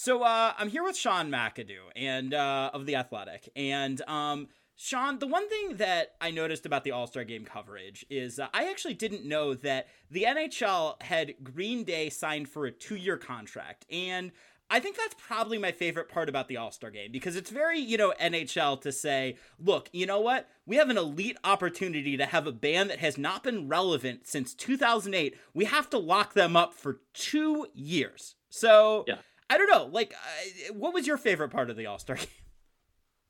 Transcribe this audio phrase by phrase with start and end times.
[0.00, 5.18] So uh, I'm here with Sean McIndoe and uh, of the Athletic, and um, Sean,
[5.18, 8.70] the one thing that I noticed about the All Star Game coverage is uh, I
[8.70, 13.86] actually didn't know that the NHL had Green Day signed for a two year contract,
[13.90, 14.30] and
[14.70, 17.80] I think that's probably my favorite part about the All Star game because it's very,
[17.80, 20.48] you know, NHL to say, look, you know what?
[20.64, 24.54] We have an elite opportunity to have a band that has not been relevant since
[24.54, 25.36] 2008.
[25.54, 28.36] We have to lock them up for two years.
[28.48, 29.16] So, yeah.
[29.50, 29.88] I don't know.
[29.90, 32.26] Like, uh, what was your favorite part of the All Star game?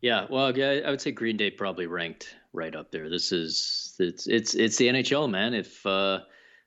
[0.01, 3.11] Yeah, well, yeah, I would say Green Day probably ranked right up there.
[3.11, 5.55] This is it's it's it's the NHL, man.
[5.55, 6.21] If uh,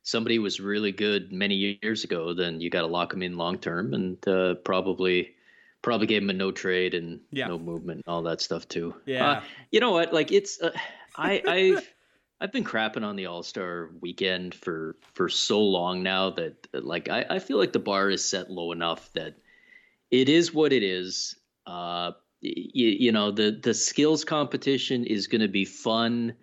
[0.04, 3.58] somebody was really good many years ago, then you got to lock them in long
[3.58, 5.34] term, and uh, probably
[5.82, 7.48] probably gave them a no trade and yeah.
[7.48, 8.96] no movement, and all that stuff too.
[9.06, 10.14] Yeah, uh, you know what?
[10.14, 10.72] Like it's uh,
[11.16, 11.94] I I've
[12.42, 17.08] I've been crapping on the All Star weekend for for so long now that like
[17.08, 19.36] I, I feel like the bar is set low enough that
[20.12, 21.36] it is what it is.
[21.66, 22.12] Uh,
[22.42, 26.34] you, you know the the skills competition is going to be fun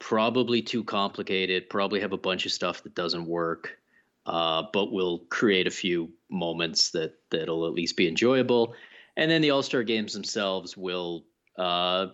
[0.00, 3.78] probably too complicated, probably have a bunch of stuff that doesn't work,
[4.26, 8.74] uh, but will create a few moments that that'll at least be enjoyable.
[9.16, 11.26] And then the All Star games themselves will
[11.58, 12.08] uh,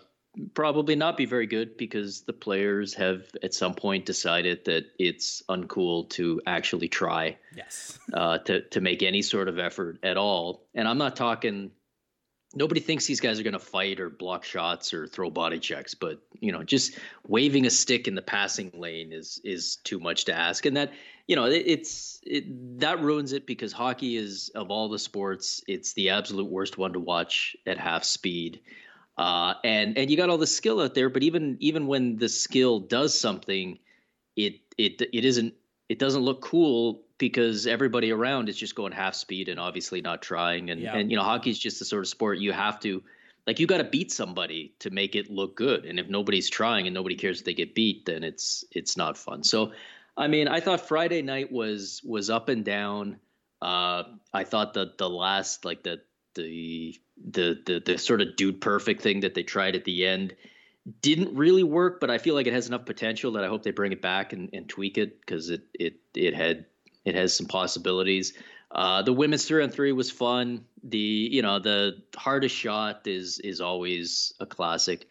[0.54, 5.42] probably not be very good because the players have at some point decided that it's
[5.48, 7.36] uncool to actually try.
[7.56, 7.98] Yes.
[8.12, 10.66] uh, to to make any sort of effort at all.
[10.74, 11.70] And I'm not talking
[12.56, 15.94] nobody thinks these guys are going to fight or block shots or throw body checks
[15.94, 20.24] but you know just waving a stick in the passing lane is is too much
[20.24, 20.92] to ask and that
[21.26, 25.62] you know it, it's it, that ruins it because hockey is of all the sports
[25.68, 28.60] it's the absolute worst one to watch at half speed
[29.18, 32.28] uh, and and you got all the skill out there but even even when the
[32.28, 33.78] skill does something
[34.36, 35.54] it it it isn't
[35.88, 40.22] it doesn't look cool because everybody around is just going half speed and obviously not
[40.22, 40.70] trying.
[40.70, 40.96] And yeah.
[40.96, 43.02] and you know, hockey's just the sort of sport you have to
[43.46, 45.84] like you got to beat somebody to make it look good.
[45.84, 49.16] And if nobody's trying and nobody cares if they get beat, then it's it's not
[49.16, 49.44] fun.
[49.44, 49.72] So,
[50.16, 53.18] I mean, I thought Friday night was was up and down.
[53.62, 54.02] Uh,
[54.34, 56.00] I thought that the last like the
[56.36, 56.98] the
[57.30, 60.34] the the the sort of dude perfect thing that they tried at the end
[61.02, 63.72] didn't really work, but I feel like it has enough potential that I hope they
[63.72, 66.66] bring it back and, and tweak it because it it it had
[67.04, 68.34] it has some possibilities.
[68.70, 70.64] Uh, the women's three on three was fun.
[70.84, 75.08] The you know the hardest shot is is always a classic.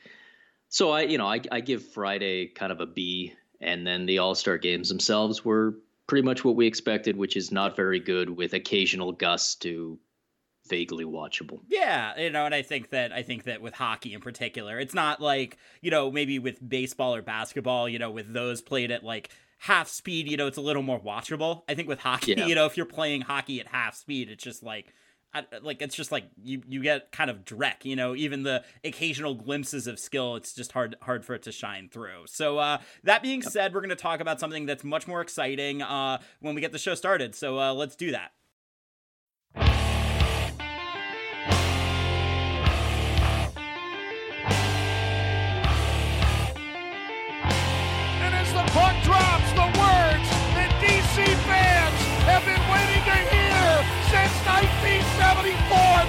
[0.69, 4.19] So I you know I, I give Friday kind of a B, and then the
[4.19, 5.75] All Star games themselves were
[6.07, 9.97] pretty much what we expected, which is not very good with occasional gusts to
[10.67, 11.61] vaguely watchable.
[11.67, 14.93] Yeah, you know, and I think that I think that with hockey in particular, it's
[14.93, 19.03] not like, you know, maybe with baseball or basketball, you know, with those played at
[19.03, 21.63] like half speed, you know, it's a little more watchable.
[21.69, 22.45] I think with hockey, yeah.
[22.47, 24.93] you know, if you're playing hockey at half speed, it's just like
[25.61, 29.33] like it's just like you you get kind of dreck you know even the occasional
[29.35, 33.21] glimpses of skill it's just hard hard for it to shine through so uh that
[33.21, 36.61] being said we're going to talk about something that's much more exciting uh when we
[36.61, 38.31] get the show started so uh let's do that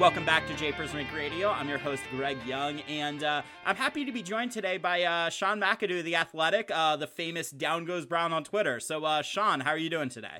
[0.00, 1.50] Welcome back to Japers Rink Radio.
[1.50, 5.28] I'm your host, Greg Young, and uh, I'm happy to be joined today by uh,
[5.28, 8.80] Sean McIndoe, the athletic, uh, the famous Down Goes Brown on Twitter.
[8.80, 10.38] So, uh, Sean, how are you doing today?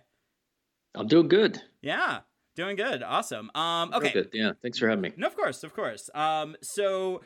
[0.94, 1.60] I'm doing good.
[1.82, 2.20] Yeah,
[2.56, 3.02] doing good.
[3.02, 3.50] Awesome.
[3.54, 4.12] Um, okay.
[4.14, 4.30] Good.
[4.32, 5.12] Yeah, thanks for having me.
[5.18, 6.08] No, of course, of course.
[6.14, 7.20] Um, so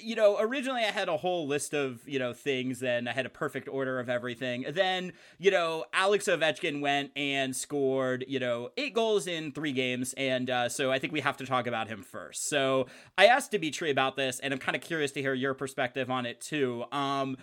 [0.00, 3.26] you know, originally I had a whole list of, you know, things and I had
[3.26, 4.66] a perfect order of everything.
[4.70, 10.14] Then, you know, Alex Ovechkin went and scored, you know, eight goals in three games.
[10.16, 12.48] And uh, so I think we have to talk about him first.
[12.48, 12.86] So
[13.16, 16.26] I asked Dimitri about this and I'm kind of curious to hear your perspective on
[16.26, 16.84] it too.
[16.92, 17.36] Um,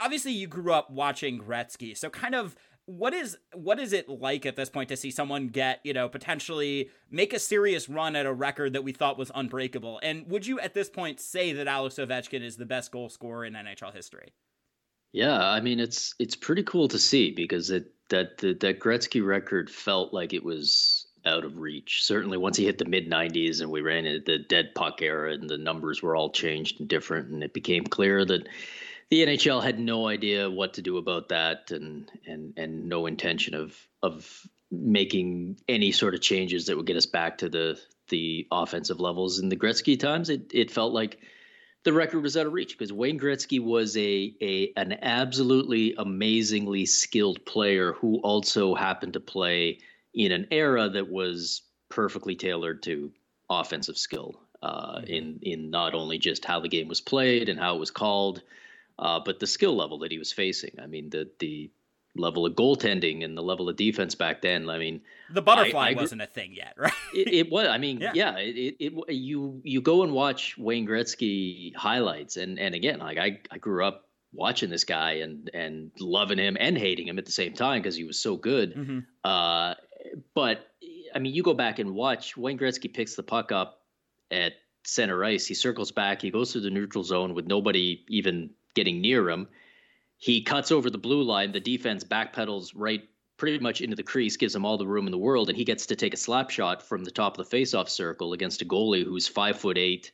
[0.00, 1.96] obviously, you grew up watching Gretzky.
[1.96, 2.56] So kind of
[2.86, 6.08] what is what is it like at this point to see someone get you know
[6.08, 10.46] potentially make a serious run at a record that we thought was unbreakable and would
[10.46, 13.92] you at this point say that alex ovechkin is the best goal scorer in nhl
[13.92, 14.32] history
[15.12, 19.24] yeah i mean it's it's pretty cool to see because it that the, that gretzky
[19.24, 22.04] record felt like it was out of reach.
[22.04, 25.32] Certainly, once he hit the mid 90s and we ran into the dead puck era
[25.32, 28.48] and the numbers were all changed and different, and it became clear that
[29.10, 33.54] the NHL had no idea what to do about that and and and no intention
[33.54, 38.46] of of making any sort of changes that would get us back to the the
[38.52, 40.30] offensive levels in the Gretzky times.
[40.30, 41.18] It it felt like
[41.84, 46.86] the record was out of reach because Wayne Gretzky was a a an absolutely amazingly
[46.86, 49.78] skilled player who also happened to play
[50.14, 53.12] in an era that was perfectly tailored to
[53.48, 55.06] offensive skill uh, mm-hmm.
[55.06, 58.42] in in not only just how the game was played and how it was called,
[58.98, 60.72] uh, but the skill level that he was facing.
[60.82, 61.70] I mean, the the
[62.18, 64.68] level of goaltending and the level of defense back then.
[64.68, 66.92] I mean, the butterfly I, I, wasn't a thing yet, right?
[67.14, 67.68] it, it, was.
[67.68, 72.36] I mean, yeah, yeah it, it, it, you you go and watch Wayne Gretzky highlights,
[72.36, 76.56] and and again, like I I grew up watching this guy and and loving him
[76.58, 78.74] and hating him at the same time because he was so good.
[78.74, 78.98] Mm-hmm.
[79.24, 79.74] Uh,
[80.34, 80.66] but
[81.14, 83.82] I mean, you go back and watch Wayne Gretzky picks the puck up
[84.30, 84.52] at
[84.84, 85.46] center ice.
[85.46, 86.22] He circles back.
[86.22, 89.48] He goes through the neutral zone with nobody even getting near him
[90.18, 91.52] he cuts over the blue line.
[91.52, 93.02] The defense backpedals right
[93.36, 95.64] pretty much into the crease, gives him all the room in the world, and he
[95.64, 98.64] gets to take a slap shot from the top of the faceoff circle against a
[98.64, 100.10] goalie who's five foot eight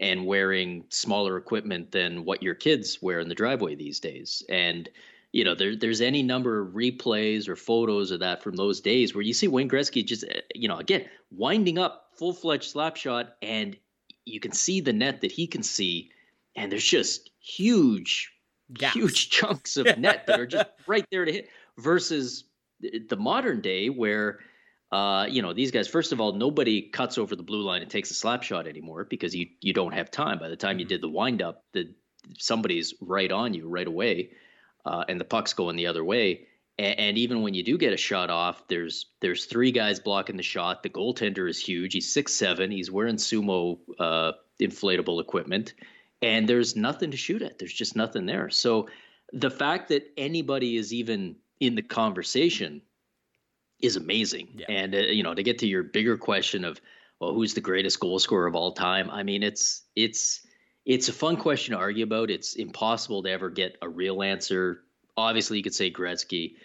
[0.00, 4.42] and wearing smaller equipment than what your kids wear in the driveway these days.
[4.48, 4.88] And
[5.30, 9.14] you know, there, there's any number of replays or photos of that from those days
[9.14, 12.96] where you see Wayne Gretzky just, eh, you know, again winding up full fledged slap
[12.96, 13.76] shot, and
[14.24, 16.10] you can see the net that he can see,
[16.56, 18.32] and there's just huge
[18.72, 18.94] Gaps.
[18.94, 21.48] huge chunks of net that are just right there to hit
[21.78, 22.44] versus
[22.80, 24.40] the modern day where
[24.92, 27.90] uh, you know these guys first of all nobody cuts over the blue line and
[27.90, 30.38] takes a slap shot anymore because you you don't have time.
[30.38, 30.90] By the time you mm-hmm.
[30.90, 31.92] did the wind up the
[32.38, 34.30] somebody's right on you right away
[34.86, 36.46] uh, and the puck's going the other way.
[36.78, 40.36] And, and, even when you do get a shot off there's there's three guys blocking
[40.36, 40.82] the shot.
[40.82, 41.92] The goaltender is huge.
[41.92, 42.70] He's six seven.
[42.70, 45.74] He's wearing sumo uh, inflatable equipment
[46.22, 47.58] and there's nothing to shoot at.
[47.58, 48.50] There's just nothing there.
[48.50, 48.88] So
[49.32, 52.82] the fact that anybody is even in the conversation
[53.80, 54.48] is amazing.
[54.54, 54.66] Yeah.
[54.68, 56.80] And uh, you know, to get to your bigger question of
[57.20, 59.10] well, who's the greatest goal scorer of all time?
[59.10, 60.46] I mean, it's it's
[60.84, 62.30] it's a fun question to argue about.
[62.30, 64.82] It's impossible to ever get a real answer.
[65.16, 66.56] Obviously, you could say Gretzky.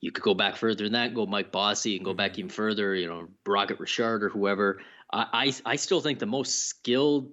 [0.00, 2.40] You could go back further than that, go Mike Bossy, and go back mm-hmm.
[2.40, 2.94] even further.
[2.94, 4.80] You know, Rocket Richard or whoever.
[5.12, 7.30] I, I I still think the most skilled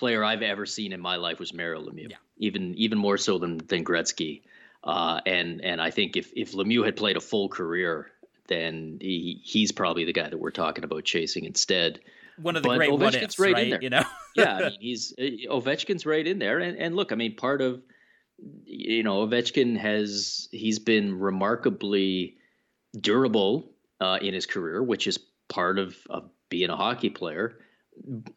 [0.00, 2.10] player I've ever seen in my life was Mario Lemieux.
[2.10, 2.16] Yeah.
[2.38, 4.42] Even even more so than than Gretzky.
[4.82, 8.10] Uh, and and I think if if Lemieux had played a full career,
[8.48, 12.00] then he he's probably the guy that we're talking about chasing instead.
[12.40, 13.82] One of the but great Ovechkin's ifs, right, right, in there.
[13.82, 14.04] You know,
[14.34, 17.60] yeah, I mean he's uh, Ovechkin's right in there, and and look, I mean part
[17.60, 17.82] of
[18.64, 22.38] you know Ovechkin has he's been remarkably
[22.98, 23.70] durable
[24.00, 25.18] uh, in his career, which is
[25.48, 27.58] part of, of being a hockey player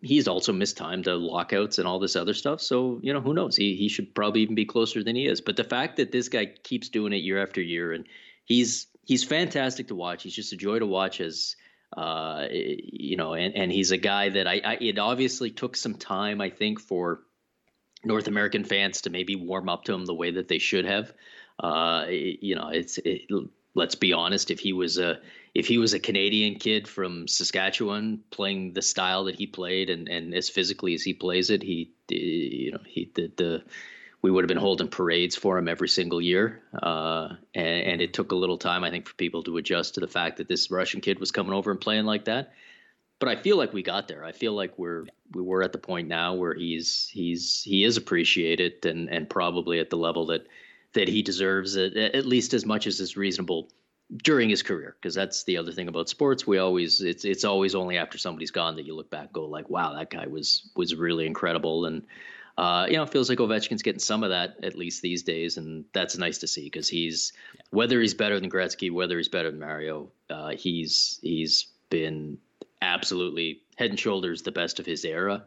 [0.02, 2.62] he's also missed time to lockouts and all this other stuff.
[2.62, 3.56] So, you know, who knows?
[3.56, 5.42] He he should probably even be closer than he is.
[5.42, 8.06] But the fact that this guy keeps doing it year after year and
[8.46, 10.24] he's he's fantastic to watch.
[10.24, 11.56] He's just a joy to watch as
[11.96, 15.96] uh, you know, and, and he's a guy that I, I it obviously took some
[15.96, 17.22] time, I think, for
[18.04, 21.14] North American fans to maybe warm up to him the way that they should have.
[21.60, 23.30] Uh, you know, it's it,
[23.76, 25.20] let's be honest, if he was a
[25.54, 30.10] if he was a Canadian kid from Saskatchewan playing the style that he played and,
[30.10, 33.64] and as physically as he plays it, he you know he did the
[34.24, 38.14] we would have been holding parades for him every single year, uh, and, and, it
[38.14, 40.72] took a little time, I think, for people to adjust to the fact that this
[40.72, 42.54] Russian kid was coming over and playing like that.
[43.20, 44.24] But I feel like we got there.
[44.24, 47.98] I feel like we're we were at the point now where he's he's he is
[47.98, 50.48] appreciated and and probably at the level that
[50.94, 53.70] that he deserves it, at least as much as is reasonable
[54.18, 57.74] during his career because that's the other thing about sports we always it's it's always
[57.74, 60.94] only after somebody's gone that you look back go like wow that guy was was
[60.94, 62.04] really incredible and
[62.58, 65.58] uh, you know, it feels like Ovechkin's getting some of that at least these days,
[65.58, 67.62] and that's nice to see because he's yeah.
[67.72, 72.38] whether he's better than Gretzky, whether he's better than Mario, uh, he's he's been
[72.82, 75.44] absolutely head and shoulders the best of his era,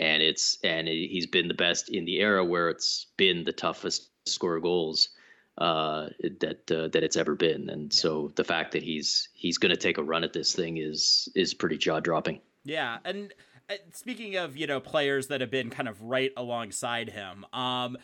[0.00, 4.08] and it's and he's been the best in the era where it's been the toughest
[4.28, 5.10] score goals
[5.58, 6.08] uh,
[6.40, 7.68] that uh, that it's ever been.
[7.68, 8.00] And yeah.
[8.00, 11.28] so the fact that he's he's going to take a run at this thing is
[11.34, 12.40] is pretty jaw dropping.
[12.64, 13.32] Yeah, and
[13.92, 17.98] speaking of you know players that have been kind of right alongside him, um,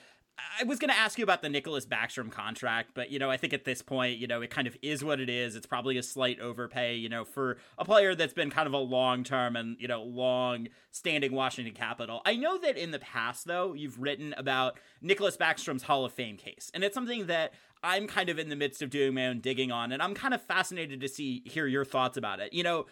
[0.61, 3.37] I was going to ask you about the Nicklas Backstrom contract, but you know, I
[3.37, 5.55] think at this point, you know, it kind of is what it is.
[5.55, 8.79] It's probably a slight overpay, you know, for a player that's been kind of a
[8.79, 12.21] long-term and, you know, long-standing Washington Capital.
[12.25, 16.37] I know that in the past though, you've written about Nicklas Backstrom's Hall of Fame
[16.37, 19.41] case, and it's something that I'm kind of in the midst of doing my own
[19.41, 22.53] digging on, and I'm kind of fascinated to see hear your thoughts about it.
[22.53, 22.87] You know,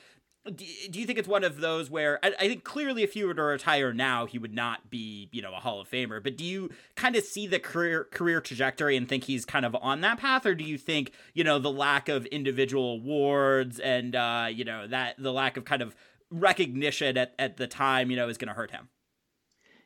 [0.51, 0.65] do,
[0.99, 3.43] you think it's one of those where I, I, think clearly if he were to
[3.43, 6.71] retire now he would not be you know a hall of famer but do you
[6.97, 10.45] kind of see the career career trajectory and think he's kind of on that path?
[10.45, 14.87] Or do you think you know the lack of individual awards and uh you know
[14.89, 15.95] that the lack of kind of
[16.31, 18.89] recognition at, at the time you know is going to hurt him?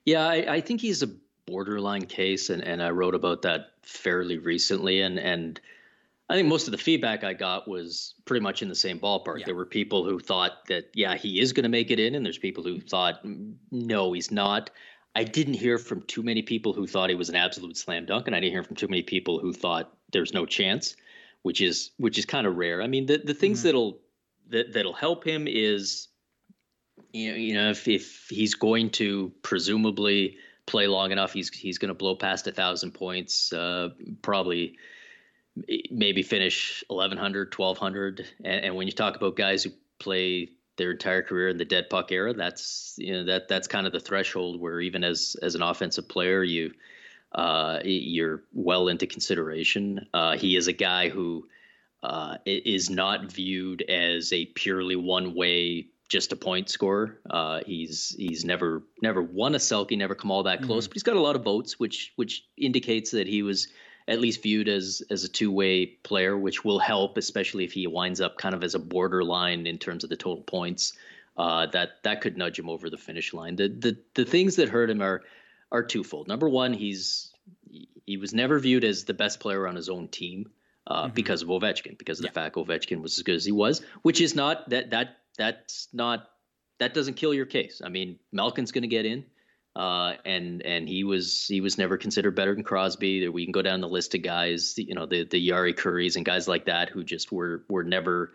[0.05, 1.11] Yeah I, I think he's a
[1.47, 5.61] borderline case and, and i wrote about that fairly recently and and
[6.29, 9.41] I think most of the feedback I got was pretty much in the same ballpark.
[9.41, 9.47] Yeah.
[9.47, 12.27] There were people who thought that, yeah, he is going to make it in, and
[12.27, 13.25] there's people who thought,
[13.71, 14.71] no, he's not.
[15.15, 18.27] I didn't hear from too many people who thought he was an absolute slam dunk,
[18.27, 20.97] and I didn't hear from too many people who thought there's no chance,
[21.43, 22.83] which is which is kind of rare.
[22.83, 23.69] I mean, the the things mm-hmm.
[23.69, 24.01] that'll
[24.51, 26.09] that that'll help him is,
[27.13, 31.79] you know, you know, if if he's going to presumably play long enough, he's he's
[31.79, 33.91] going to blow past a thousand points, uh,
[34.21, 34.77] probably
[35.91, 41.23] maybe finish 1100 1200 and, and, when you talk about guys who play their entire
[41.23, 44.61] career in the dead puck era that's you know that that's kind of the threshold
[44.61, 46.73] where even as as an offensive player you
[47.33, 51.47] uh, you're well into consideration uh, he is a guy who
[52.03, 57.19] uh, is not viewed as a purely one way just a point scorer.
[57.29, 60.91] Uh, he's he's never never won a Selke, never come all that close, mm-hmm.
[60.91, 63.69] but he's got a lot of votes, which which indicates that he was
[64.09, 67.87] at least viewed as as a two way player, which will help, especially if he
[67.87, 70.93] winds up kind of as a borderline in terms of the total points.
[71.37, 73.57] Uh, that that could nudge him over the finish line.
[73.57, 75.23] The the the things that hurt him are
[75.71, 76.29] are twofold.
[76.29, 77.31] Number one, he's
[78.07, 80.51] he was never viewed as the best player on his own team
[80.87, 81.15] uh, mm-hmm.
[81.15, 82.31] because of Ovechkin, because of yeah.
[82.31, 85.89] the fact Ovechkin was as good as he was, which is not that that that's
[85.93, 86.31] not
[86.79, 87.83] that doesn't kill your case.
[87.85, 89.25] I mean, Malkin's going to get in.
[89.77, 93.29] Uh, and and he was he was never considered better than Crosby.
[93.29, 96.25] We can go down the list of guys, you know, the the Jari Kurris and
[96.25, 98.33] guys like that who just were were never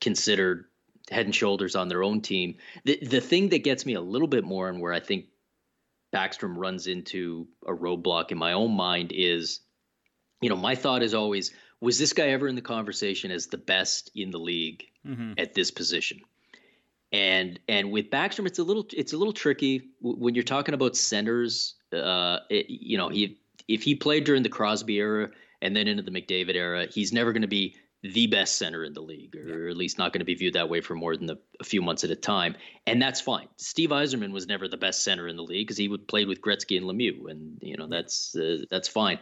[0.00, 0.64] considered
[1.08, 2.56] head and shoulders on their own team.
[2.84, 5.26] The the thing that gets me a little bit more and where I think
[6.12, 9.60] Backstrom runs into a roadblock in my own mind is,
[10.40, 13.58] you know, my thought is always, was this guy ever in the conversation as the
[13.58, 15.34] best in the league mm-hmm.
[15.38, 16.20] at this position?
[17.12, 20.96] And and with Backstrom, it's a little it's a little tricky when you're talking about
[20.96, 21.74] centers.
[21.92, 25.30] Uh, it, you know, he if he played during the Crosby era
[25.62, 28.94] and then into the McDavid era, he's never going to be the best center in
[28.94, 31.26] the league, or at least not going to be viewed that way for more than
[31.26, 33.46] the, a few months at a time, and that's fine.
[33.56, 36.40] Steve Yzerman was never the best center in the league because he would play with
[36.40, 39.18] Gretzky and Lemieux, and you know that's uh, that's fine.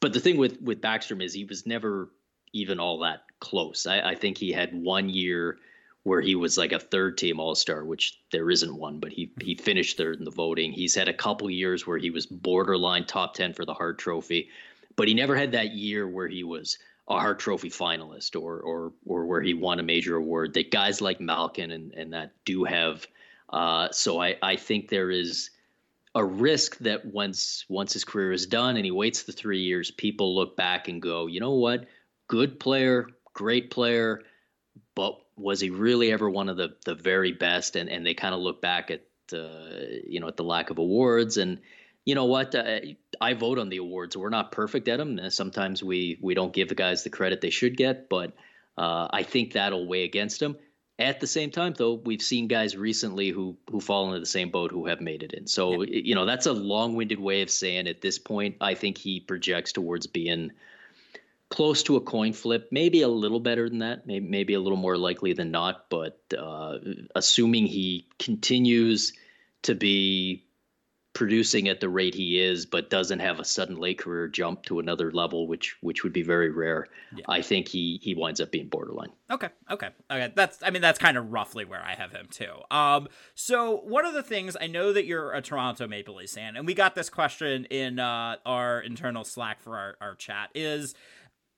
[0.00, 2.10] But the thing with with Backstrom is he was never
[2.52, 3.86] even all that close.
[3.86, 5.58] I, I think he had one year
[6.04, 9.32] where he was like a third team all star, which there isn't one, but he
[9.40, 10.70] he finished third in the voting.
[10.72, 14.50] He's had a couple years where he was borderline top ten for the Hart Trophy,
[14.96, 18.92] but he never had that year where he was a Hart Trophy finalist or or
[19.06, 22.64] or where he won a major award that guys like Malkin and and that do
[22.64, 23.06] have.
[23.48, 25.50] Uh, so I I think there is
[26.14, 29.90] a risk that once once his career is done and he waits the three years,
[29.90, 31.86] people look back and go, you know what,
[32.28, 34.22] good player, great player,
[34.94, 37.76] but was he really ever one of the the very best?
[37.76, 40.78] And and they kind of look back at uh, you know at the lack of
[40.78, 41.60] awards and
[42.04, 42.80] you know what uh,
[43.20, 44.16] I vote on the awards.
[44.16, 45.18] We're not perfect at them.
[45.30, 48.32] Sometimes we we don't give the guys the credit they should get, but
[48.76, 50.56] uh, I think that'll weigh against them.
[50.98, 54.50] At the same time, though, we've seen guys recently who who fall into the same
[54.50, 55.46] boat who have made it in.
[55.46, 56.00] So yeah.
[56.04, 59.72] you know that's a long-winded way of saying at this point, I think he projects
[59.72, 60.52] towards being
[61.54, 64.76] close to a coin flip, maybe a little better than that, maybe, maybe a little
[64.76, 65.88] more likely than not.
[65.88, 66.78] But uh,
[67.14, 69.12] assuming he continues
[69.62, 70.46] to be
[71.12, 74.80] producing at the rate he is, but doesn't have a sudden late career jump to
[74.80, 76.88] another level, which which would be very rare.
[77.16, 77.24] Yeah.
[77.28, 79.10] I think he he winds up being borderline.
[79.30, 80.32] Okay, okay, okay.
[80.34, 82.52] That's I mean that's kind of roughly where I have him too.
[82.68, 83.06] Um,
[83.36, 86.66] so one of the things I know that you're a Toronto Maple Leafs fan, and
[86.66, 90.96] we got this question in uh, our internal Slack for our our chat is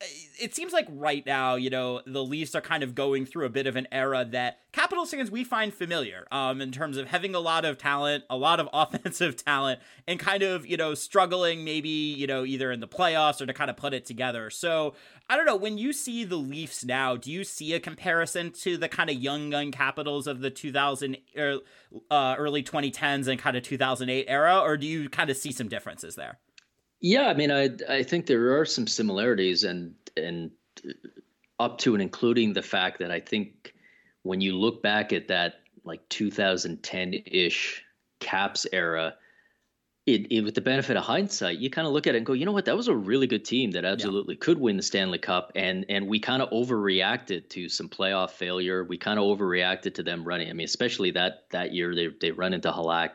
[0.01, 3.51] it seems like right now, you know, the Leafs are kind of going through a
[3.51, 7.35] bit of an era that Capitals fans we find familiar, um, in terms of having
[7.35, 11.65] a lot of talent, a lot of offensive talent, and kind of, you know, struggling
[11.65, 14.51] maybe, you know, either in the playoffs or to kind of put it together.
[14.51, 14.95] So
[15.31, 18.77] I don't know, when you see the Leafs now, do you see a comparison to
[18.77, 21.61] the kind of young gun Capitals of the 2000 er,
[22.11, 25.69] uh, early 2010s and kind of 2008 era, or do you kind of see some
[25.69, 26.39] differences there?
[27.07, 30.51] Yeah, I mean, I I think there are some similarities, and and
[31.61, 33.75] up to and including the fact that I think
[34.25, 37.85] when you look back at that like 2010 ish
[38.19, 39.15] Caps era,
[40.07, 42.33] it, it, with the benefit of hindsight, you kind of look at it and go,
[42.33, 44.41] you know what, that was a really good team that absolutely yeah.
[44.41, 48.83] could win the Stanley Cup, and and we kind of overreacted to some playoff failure.
[48.83, 50.51] We kind of overreacted to them running.
[50.51, 53.11] I mean, especially that that year they they run into Halak.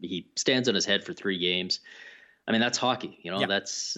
[0.00, 1.80] He stands on his head for three games.
[2.50, 3.38] I mean, that's hockey, you know.
[3.38, 3.46] Yeah.
[3.46, 3.96] That's,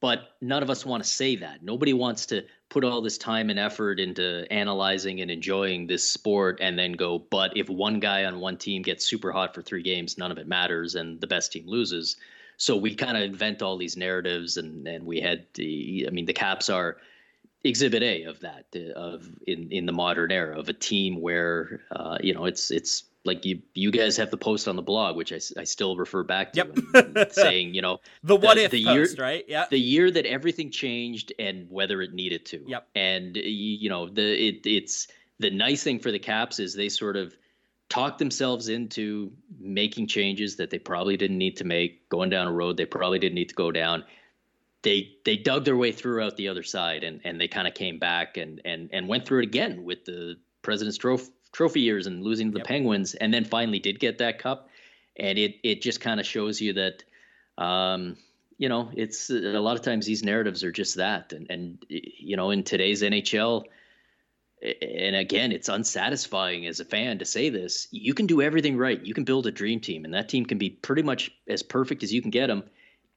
[0.00, 1.62] but none of us want to say that.
[1.62, 6.58] Nobody wants to put all this time and effort into analyzing and enjoying this sport
[6.60, 9.82] and then go, but if one guy on one team gets super hot for three
[9.82, 12.16] games, none of it matters, and the best team loses.
[12.58, 16.26] So we kind of invent all these narratives, and and we had, the, I mean,
[16.26, 16.98] the Caps are
[17.64, 22.18] exhibit A of that of in in the modern era of a team where uh,
[22.20, 25.32] you know it's it's like you you guys have the post on the blog, which
[25.32, 27.32] I, I still refer back to, yep.
[27.32, 29.44] saying you know the what if the post, year, right?
[29.48, 32.64] Yeah, the year that everything changed and whether it needed to.
[32.66, 32.88] Yep.
[32.94, 37.16] And you know the it it's the nice thing for the Caps is they sort
[37.16, 37.34] of
[37.88, 42.52] talked themselves into making changes that they probably didn't need to make, going down a
[42.52, 44.04] road they probably didn't need to go down.
[44.82, 47.98] They they dug their way throughout the other side and and they kind of came
[47.98, 52.22] back and and and went through it again with the President's Trophy trophy years and
[52.22, 52.66] losing to the yep.
[52.66, 54.68] Penguins, and then finally did get that cup.
[55.18, 57.02] And it it just kind of shows you that,
[57.56, 58.18] um,
[58.58, 61.32] you know, it's a lot of times these narratives are just that.
[61.32, 63.64] And and you know, in today's NHL,
[64.62, 67.88] and again, it's unsatisfying as a fan to say this.
[67.90, 69.02] You can do everything right.
[69.02, 72.02] You can build a dream team, and that team can be pretty much as perfect
[72.02, 72.64] as you can get them.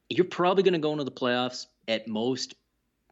[0.07, 2.55] You're probably going to go into the playoffs at most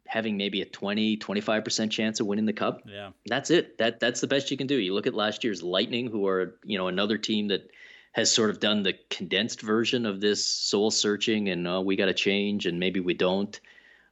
[0.08, 2.82] having maybe a 20 25% chance of winning the cup.
[2.86, 3.10] Yeah.
[3.26, 3.78] That's it.
[3.78, 4.76] That that's the best you can do.
[4.76, 7.70] You look at last year's lightning who are you know another team that
[8.12, 12.06] has sort of done the condensed version of this soul searching and uh, we got
[12.06, 13.60] to change and maybe we don't.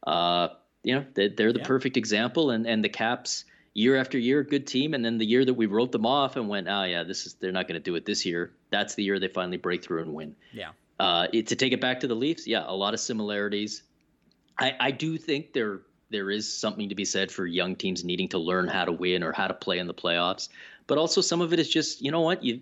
[0.06, 0.48] Uh,
[0.84, 1.66] you know they, are the yeah.
[1.66, 4.94] perfect example and and the caps year after year good team.
[4.94, 7.34] And then the year that we wrote them off and went oh yeah this is
[7.34, 10.02] they're not going to do it this year that's the year they finally break through
[10.02, 10.36] and win.
[10.52, 10.70] Yeah.
[10.98, 13.82] Uh, it, to take it back to the Leafs, yeah, a lot of similarities.
[14.58, 18.28] I, I do think there there is something to be said for young teams needing
[18.28, 20.48] to learn how to win or how to play in the playoffs.
[20.86, 22.60] But also some of it is just you know what you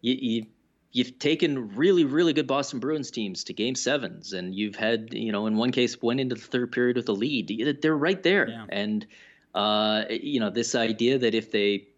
[0.00, 0.46] you, you
[0.92, 5.32] you've taken really really good Boston Bruins teams to game sevens, and you've had you
[5.32, 7.78] know in one case went into the third period with a lead.
[7.80, 8.66] They're right there, yeah.
[8.70, 9.06] and
[9.54, 11.88] uh, you know this idea that if they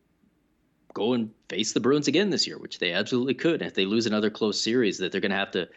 [0.93, 4.07] go and face the Bruins again this year, which they absolutely could, if they lose
[4.07, 5.69] another close series, that they're going to have to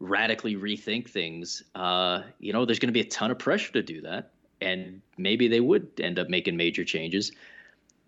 [0.00, 1.62] radically rethink things.
[1.74, 5.00] Uh, you know, there's going to be a ton of pressure to do that, and
[5.16, 7.32] maybe they would end up making major changes.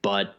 [0.02, 0.36] But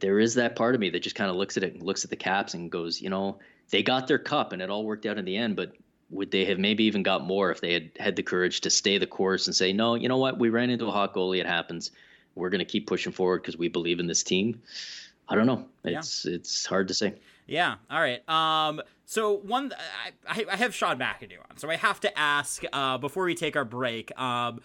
[0.00, 2.04] there is that part of me that just kind of looks at it and looks
[2.04, 3.38] at the Caps and goes, you know,
[3.70, 5.72] they got their cup and it all worked out in the end, but
[6.10, 8.98] would they have maybe even got more if they had had the courage to stay
[8.98, 11.46] the course and say, no, you know what, we ran into a hot goalie, it
[11.46, 11.90] happens.
[12.34, 14.62] We're going to keep pushing forward because we believe in this team.
[15.28, 15.66] I don't know.
[15.84, 16.34] It's yeah.
[16.34, 17.14] it's hard to say.
[17.46, 17.76] Yeah.
[17.90, 18.26] All right.
[18.28, 18.82] Um.
[19.06, 19.72] So one,
[20.28, 23.56] I I have Sean McIndoe on, so I have to ask uh, before we take
[23.56, 24.18] our break.
[24.18, 24.60] Um,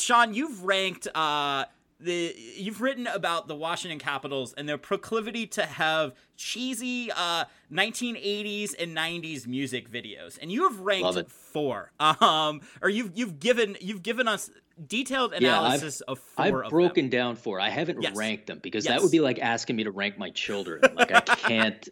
[0.00, 1.64] Sean, you've ranked uh
[2.00, 8.74] the you've written about the Washington Capitals and their proclivity to have cheesy uh 1980s
[8.78, 14.04] and 90s music videos and you have ranked four um or you've you've given you've
[14.04, 14.48] given us
[14.86, 17.10] detailed analysis yeah, of four I've broken them.
[17.10, 18.14] down four I haven't yes.
[18.14, 18.94] ranked them because yes.
[18.94, 21.88] that would be like asking me to rank my children like I can't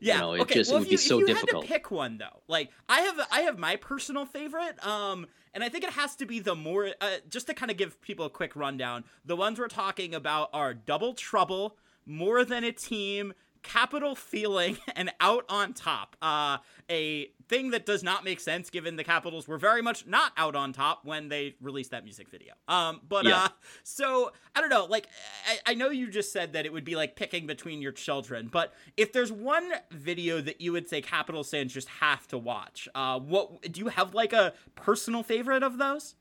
[0.00, 0.14] yeah.
[0.14, 0.54] You know, it okay.
[0.54, 1.64] just well, it would you, be so if you difficult.
[1.64, 2.42] Had to pick one though.
[2.48, 4.84] Like I have, I have my personal favorite.
[4.84, 6.90] Um, and I think it has to be the more.
[7.00, 9.04] Uh, just to kind of give people a quick rundown.
[9.24, 15.10] The ones we're talking about are Double Trouble, More Than a Team, capital feeling and
[15.20, 16.16] out on top.
[16.20, 16.58] Uh,
[16.90, 20.54] a thing that does not make sense given the Capitals were very much not out
[20.54, 22.54] on top when they released that music video.
[22.68, 23.44] Um, but yeah.
[23.44, 23.48] uh,
[23.82, 24.84] so I don't know.
[24.84, 25.08] Like
[25.48, 28.48] I, I know you just said that it would be like picking between your children,
[28.50, 32.88] but if there's one video that you would say Capital fans just have to watch,
[32.94, 36.14] uh, what do you have like a personal favorite of those?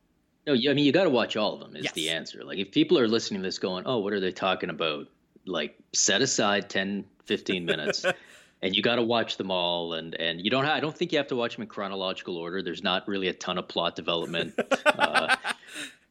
[0.47, 1.75] No, I mean you got to watch all of them.
[1.75, 1.93] Is yes.
[1.93, 2.43] the answer?
[2.43, 5.07] Like if people are listening to this, going, "Oh, what are they talking about?"
[5.47, 8.05] Like set aside 10, 15 minutes.
[8.61, 11.11] and you got to watch them all and and you don't have, I don't think
[11.11, 12.61] you have to watch them in chronological order.
[12.61, 14.57] There's not really a ton of plot development.
[14.85, 15.35] uh,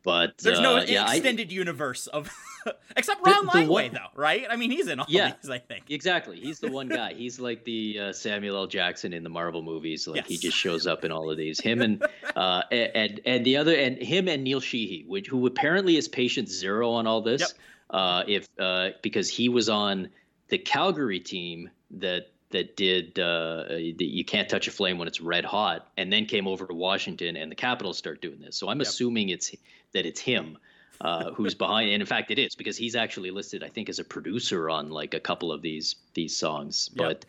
[0.05, 2.31] but there's no uh, yeah, extended I, universe of
[2.97, 4.47] except Rod Langway though, right?
[4.49, 5.91] I mean, he's in all yeah, these, I think.
[5.91, 6.39] Exactly.
[6.39, 7.15] He's the one guy.
[7.15, 8.67] He's like the uh, Samuel L.
[8.67, 10.07] Jackson in the Marvel movies.
[10.07, 10.27] Like yes.
[10.27, 11.59] he just shows up in all of these.
[11.59, 15.97] Him and uh, and and the other and him and Neil Sheehy, which who apparently
[15.97, 17.41] is patient zero on all this.
[17.41, 17.51] Yep.
[17.89, 20.11] Uh, if uh, because he was on
[20.49, 25.45] the Calgary team that that did uh, you can't touch a flame when it's red
[25.45, 28.57] hot, and then came over to Washington, and the Capitals start doing this.
[28.57, 28.87] So I'm yep.
[28.87, 29.55] assuming it's
[29.93, 30.59] that it's him
[31.01, 33.99] uh, who's behind, and in fact, it is because he's actually listed, I think, as
[33.99, 36.91] a producer on like a couple of these these songs.
[36.95, 37.07] Yep.
[37.07, 37.25] But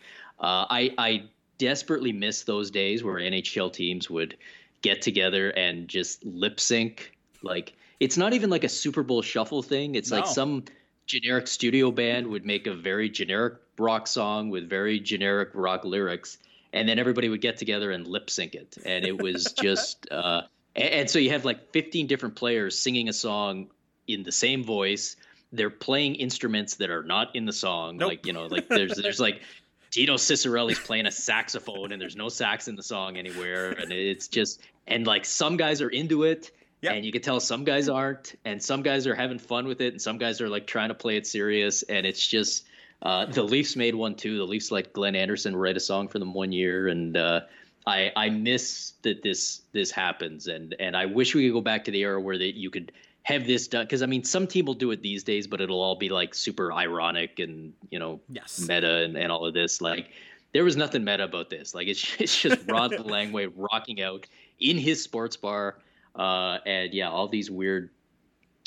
[0.46, 1.24] uh, I I
[1.58, 4.38] desperately miss those days where NHL teams would
[4.82, 9.64] get together and just lip sync like it's not even like a Super Bowl shuffle
[9.64, 9.96] thing.
[9.96, 10.18] It's no.
[10.18, 10.66] like some
[11.06, 16.38] generic studio band would make a very generic rock song with very generic rock lyrics,
[16.74, 20.08] and then everybody would get together and lip sync it, and it was just.
[20.12, 20.42] Uh,
[20.76, 23.68] and, and so you have like 15 different players singing a song
[24.08, 25.16] in the same voice.
[25.52, 27.98] They're playing instruments that are not in the song.
[27.98, 28.10] Nope.
[28.10, 29.42] Like you know, like there's there's like
[29.92, 34.28] Dino Ciccarelli's playing a saxophone, and there's no sax in the song anywhere, and it's
[34.28, 36.94] just and like some guys are into it Yep.
[36.94, 39.94] And you can tell some guys aren't, and some guys are having fun with it,
[39.94, 41.84] and some guys are like trying to play it serious.
[41.84, 42.66] And it's just
[43.02, 44.38] uh, the Leafs made one too.
[44.38, 47.42] The Leafs like Glenn Anderson write a song for them one year, and uh,
[47.86, 51.86] I I miss that this this happens, and and I wish we could go back
[51.86, 52.92] to the era where that you could
[53.24, 55.82] have this done because I mean some team will do it these days, but it'll
[55.82, 58.66] all be like super ironic and you know yes.
[58.68, 59.82] meta and, and all of this.
[59.82, 60.10] Like
[60.54, 61.76] there was nothing meta about this.
[61.76, 64.26] Like it's it's just Rod Langway rocking out
[64.60, 65.78] in his sports bar
[66.16, 67.90] uh, and yeah, all these weird,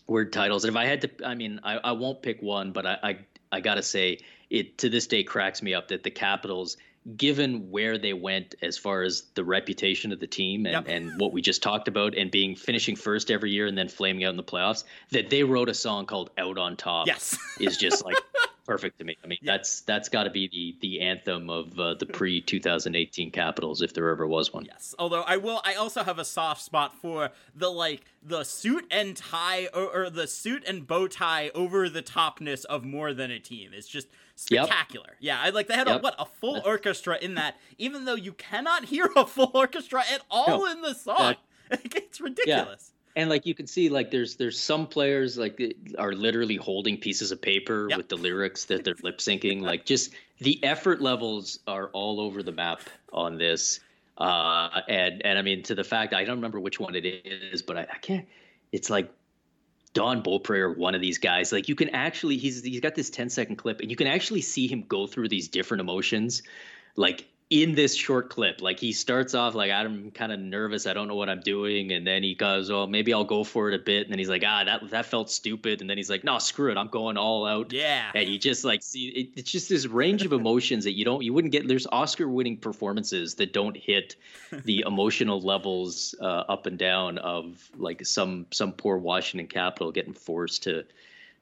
[0.06, 0.64] weird titles.
[0.64, 3.18] And if I had to, I mean, I, I won't pick one, but I, I,
[3.52, 4.18] I gotta say,
[4.50, 6.76] it to this day cracks me up that the Capitals,
[7.16, 10.84] given where they went as far as the reputation of the team and, yep.
[10.88, 14.24] and what we just talked about, and being finishing first every year and then flaming
[14.24, 17.76] out in the playoffs, that they wrote a song called "Out on Top." Yes, is
[17.76, 18.16] just like
[18.68, 19.16] perfect to me.
[19.24, 19.52] I mean, yeah.
[19.52, 23.94] that's that's got to be the the anthem of uh, the pre 2018 Capitals if
[23.94, 24.66] there ever was one.
[24.66, 24.94] Yes.
[24.98, 29.16] Although I will, I also have a soft spot for the like the suit and
[29.16, 33.40] tie or, or the suit and bow tie over the topness of more than a
[33.40, 33.70] team.
[33.72, 35.16] It's just spectacular.
[35.18, 35.18] Yep.
[35.20, 36.00] Yeah, I like they had yep.
[36.00, 40.02] a, what a full orchestra in that, even though you cannot hear a full orchestra
[40.12, 40.70] at all no.
[40.70, 41.36] in the song.
[41.70, 42.92] it's ridiculous.
[42.92, 45.60] Yeah and like you can see like there's there's some players like
[45.98, 47.98] are literally holding pieces of paper yep.
[47.98, 52.42] with the lyrics that they're lip syncing like just the effort levels are all over
[52.44, 52.80] the map
[53.12, 53.80] on this
[54.18, 57.60] uh and and i mean to the fact i don't remember which one it is
[57.60, 58.26] but i, I can't
[58.72, 59.12] it's like
[59.94, 63.30] Don Beaupre one of these guys, like you can actually he's he's got this 10
[63.30, 66.42] second clip and you can actually see him go through these different emotions.
[66.94, 68.60] Like in this short clip.
[68.60, 71.92] Like he starts off like I'm kind of nervous, I don't know what I'm doing,
[71.92, 74.28] and then he goes, "Oh, maybe I'll go for it a bit," and then he's
[74.28, 77.16] like, "Ah, that that felt stupid," and then he's like, "No, screw it, I'm going
[77.16, 80.84] all out." Yeah, and you just like see it, it's just this range of emotions
[80.84, 81.66] that you don't you wouldn't get.
[81.66, 84.16] There's Oscar-winning performances that don't hit
[84.64, 90.14] the emotional levels uh, up and down of like some some poor Washington Capital getting
[90.14, 90.84] forced to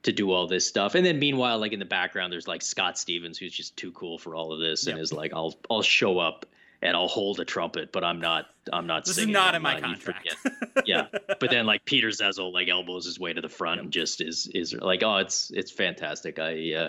[0.02, 0.94] to do all this stuff.
[0.94, 4.18] And then meanwhile, like in the background, there's like Scott Stevens, who's just too cool
[4.18, 4.94] for all of this, yep.
[4.94, 6.46] and is like, I'll I'll show up
[6.82, 9.30] and I'll hold a trumpet, but I'm not I'm not this singing.
[9.30, 10.37] is not in my contract.
[10.85, 11.06] yeah,
[11.40, 13.85] but then like Peter Zezel like elbows his way to the front yep.
[13.85, 16.38] and just is is like, oh, it's it's fantastic.
[16.38, 16.88] I uh,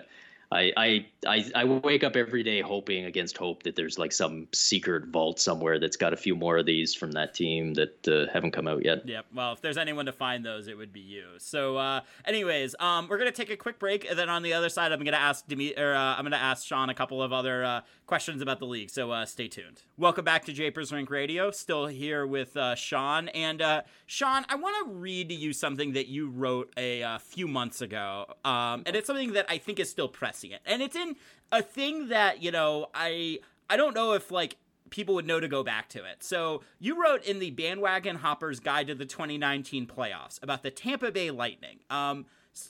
[0.49, 4.47] I, I I I wake up every day hoping against hope that there's like some
[4.53, 8.31] secret vault somewhere that's got a few more of these from that team that uh,
[8.31, 9.05] haven't come out yet.
[9.05, 9.25] Yep.
[9.35, 11.25] Well, if there's anyone to find those, it would be you.
[11.37, 14.69] So, uh, anyways, um, we're gonna take a quick break, and then on the other
[14.69, 17.65] side, I'm gonna ask Demi- or uh, I'm gonna ask Sean a couple of other
[17.65, 18.89] uh, questions about the league.
[18.89, 19.81] So uh, stay tuned.
[19.97, 21.51] Welcome back to Japers Rink Radio.
[21.51, 23.61] Still here with uh, Sean and
[24.05, 24.45] Sean.
[24.47, 28.83] I want to read to you something that you wrote a, few months ago, um,
[28.85, 30.07] and it's something that I think is still
[30.39, 31.15] prescient, and it's in
[31.51, 34.57] a thing that you know I I don't know if like
[34.89, 36.23] people would know to go back to it.
[36.23, 41.11] So you wrote in the Bandwagon Hoppers Guide to the 2019 Playoffs about the Tampa
[41.11, 41.79] Bay Lightning.
[41.89, 42.25] Um,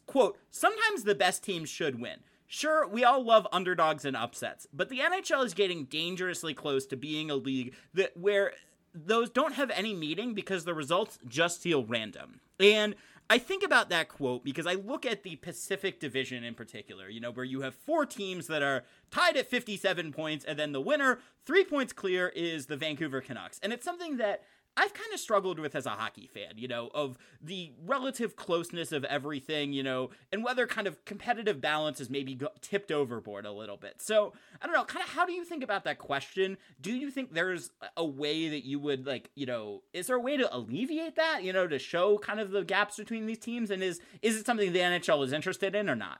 [0.06, 2.20] quote: Sometimes the best teams should win.
[2.50, 6.96] Sure, we all love underdogs and upsets, but the NHL is getting dangerously close to
[6.96, 8.54] being a league that where
[8.94, 12.40] those don't have any meaning because the results just feel random.
[12.60, 12.96] And
[13.30, 17.20] I think about that quote because I look at the Pacific Division in particular, you
[17.20, 20.82] know, where you have four teams that are tied at 57 points, and then the
[20.82, 23.60] winner, three points clear, is the Vancouver Canucks.
[23.62, 24.44] And it's something that
[24.78, 28.92] I've kind of struggled with as a hockey fan, you know, of the relative closeness
[28.92, 33.48] of everything, you know, and whether kind of competitive balance is maybe go- tipped overboard
[33.48, 33.96] a little bit.
[33.98, 36.58] So, I don't know, kind of how do you think about that question?
[36.80, 40.22] Do you think there's a way that you would like, you know, is there a
[40.22, 43.72] way to alleviate that, you know, to show kind of the gaps between these teams
[43.72, 46.20] and is is it something the NHL is interested in or not?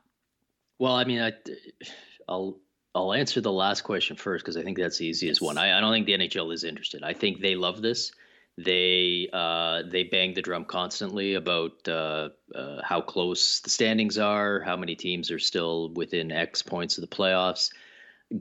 [0.80, 1.34] Well, I mean, I,
[2.28, 2.60] I'll
[2.96, 5.46] I'll answer the last question first because I think that's the easiest yes.
[5.46, 5.60] one.
[5.60, 7.04] I, I don't think the NHL is interested.
[7.04, 8.12] I think they love this.
[8.58, 14.62] They uh, they bang the drum constantly about uh, uh, how close the standings are,
[14.62, 17.72] how many teams are still within X points of the playoffs.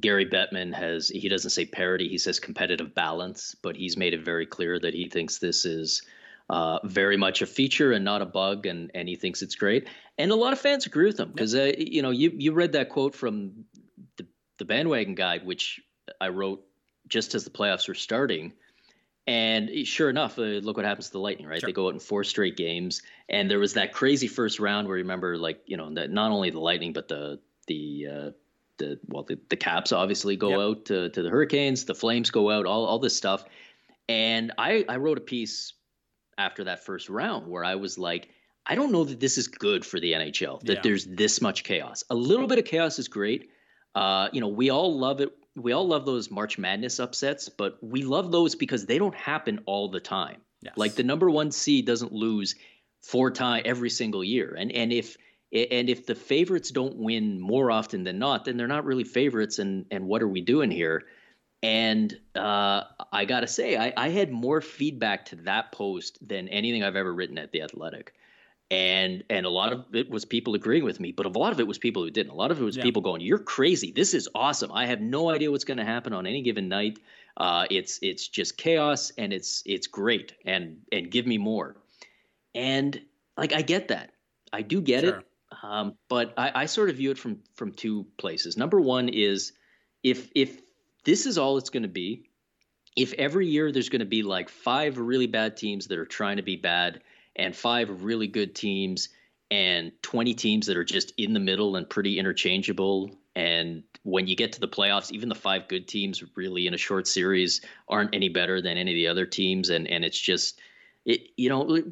[0.01, 4.25] Gary Bettman has he doesn't say parity, he says competitive balance, but he's made it
[4.25, 6.03] very clear that he thinks this is
[6.49, 9.89] uh, very much a feature and not a bug, and and he thinks it's great.
[10.17, 12.73] And a lot of fans agree with him because uh, you know you you read
[12.73, 13.67] that quote from
[14.17, 14.27] the
[14.59, 15.81] the bandwagon guide, which
[16.21, 16.65] I wrote
[17.07, 18.55] just as the playoffs were starting.
[19.27, 21.61] And sure enough, uh, look what happens to the Lightning, right?
[21.61, 21.67] Sure.
[21.67, 24.97] They go out in four straight games, and there was that crazy first round where
[24.97, 28.31] you remember, like you know, that not only the Lightning but the the uh,
[28.79, 30.59] the well the, the Caps obviously go yep.
[30.59, 33.45] out to, to the Hurricanes, the Flames go out, all all this stuff.
[34.09, 35.73] And I I wrote a piece
[36.39, 38.29] after that first round where I was like,
[38.65, 40.81] I don't know that this is good for the NHL that yeah.
[40.83, 42.05] there's this much chaos.
[42.11, 43.51] A little bit of chaos is great.
[43.95, 45.33] Uh, you know, we all love it.
[45.57, 49.61] We all love those March Madness upsets, but we love those because they don't happen
[49.67, 50.41] all the time.
[50.63, 50.75] Yes.
[50.77, 52.55] Like the number one seed doesn't lose
[53.01, 55.17] four times every single year, and and if
[55.53, 59.59] and if the favorites don't win more often than not, then they're not really favorites.
[59.59, 61.05] And and what are we doing here?
[61.63, 66.85] And uh, I gotta say, I, I had more feedback to that post than anything
[66.85, 68.15] I've ever written at the Athletic
[68.71, 71.61] and and a lot of it was people agreeing with me but a lot of
[71.61, 72.33] it was people who didn't.
[72.33, 72.83] A lot of it was yeah.
[72.83, 73.93] people going you're crazy.
[73.93, 74.73] This is awesome.
[74.73, 76.99] I have no idea what's going to happen on any given night.
[77.37, 80.35] Uh, it's it's just chaos and it's it's great.
[80.45, 81.77] And and give me more.
[82.55, 83.01] And
[83.37, 84.13] like i get that.
[84.53, 85.19] I do get sure.
[85.19, 85.27] it
[85.63, 88.57] um, but I, I sort of view it from from two places.
[88.57, 89.53] Number one is
[90.03, 90.61] if if
[91.05, 92.31] this is all it's going to be
[92.97, 96.39] if every year there's going to be like five really bad teams that are trying
[96.39, 97.01] to be bad
[97.37, 99.11] and five really good teams
[99.51, 103.17] and 20 teams that are just in the middle and pretty interchangeable.
[103.37, 106.79] And when you get to the playoffs, even the five good teams really in a
[106.79, 109.69] short series aren't any better than any of the other teams.
[109.69, 110.61] And, and it's just,
[111.05, 111.83] it, you know,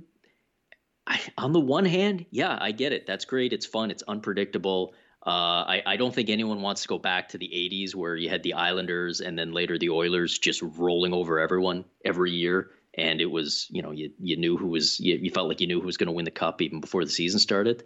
[1.07, 3.07] I, on the one hand, yeah, I get it.
[3.07, 3.53] That's great.
[3.53, 3.91] It's fun.
[3.91, 4.95] It's unpredictable.
[5.25, 8.29] Uh, I, I, don't think anyone wants to go back to the 80s where you
[8.29, 13.21] had the Islanders and then later the Oilers just rolling over everyone every year and
[13.21, 15.81] it was you know you you knew who was you, you felt like you knew
[15.81, 17.85] who was going to win the cup even before the season started.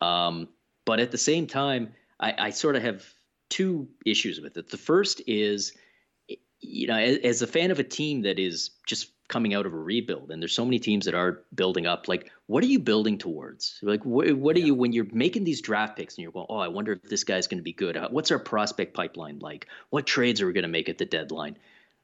[0.00, 0.48] Um,
[0.84, 3.04] but at the same time, I, I, sort of have
[3.50, 4.70] two issues with it.
[4.70, 5.72] The first is,
[6.60, 9.74] you know, as, as, a fan of a team that is just coming out of
[9.74, 12.08] a rebuild, and there's so many teams that are building up.
[12.08, 13.78] Like, what are you building towards?
[13.82, 14.66] Like, wh- what are yeah.
[14.66, 17.24] you when you're making these draft picks and you're going, oh, I wonder if this
[17.24, 17.98] guy's going to be good.
[18.10, 19.66] What's our prospect pipeline like?
[19.90, 21.58] What trades are we going to make at the deadline?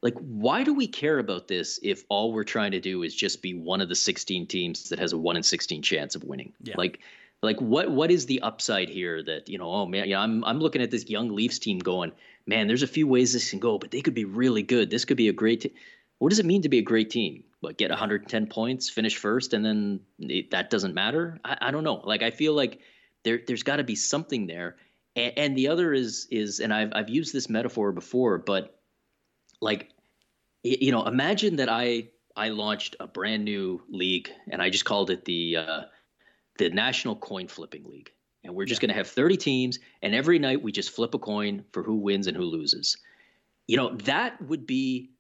[0.05, 3.41] Like why do we care about this if all we're trying to do is just
[3.41, 6.53] be one of the 16 teams that has a 1 in 16 chance of winning?
[6.63, 6.75] Yeah.
[6.77, 7.01] like
[7.43, 10.61] like what what is the upside here that you know oh man yeah I'm I'm
[10.61, 12.13] looking at this young Leafs team going
[12.47, 14.91] man there's a few ways this can go but they could be really good.
[14.91, 15.75] This could be a great
[16.19, 17.43] what does it mean to be a great team?
[17.61, 21.41] What get 110 points finish first and then it, that doesn't matter?
[21.45, 22.03] I, I don't know.
[22.05, 22.81] Like I feel like
[23.25, 24.77] there there's got to be something there.
[25.17, 28.79] And, and the other is is and I've I've used this metaphor before but
[29.61, 29.94] like
[30.65, 35.11] you know, imagine that I I launched a brand new league and I just called
[35.11, 35.83] it the uh,
[36.59, 38.11] the National Coin Flipping League.
[38.43, 41.19] And we're just going to have 30 teams and every night we just flip a
[41.19, 42.99] coin for who wins and who loses.
[43.67, 45.13] You know, that would be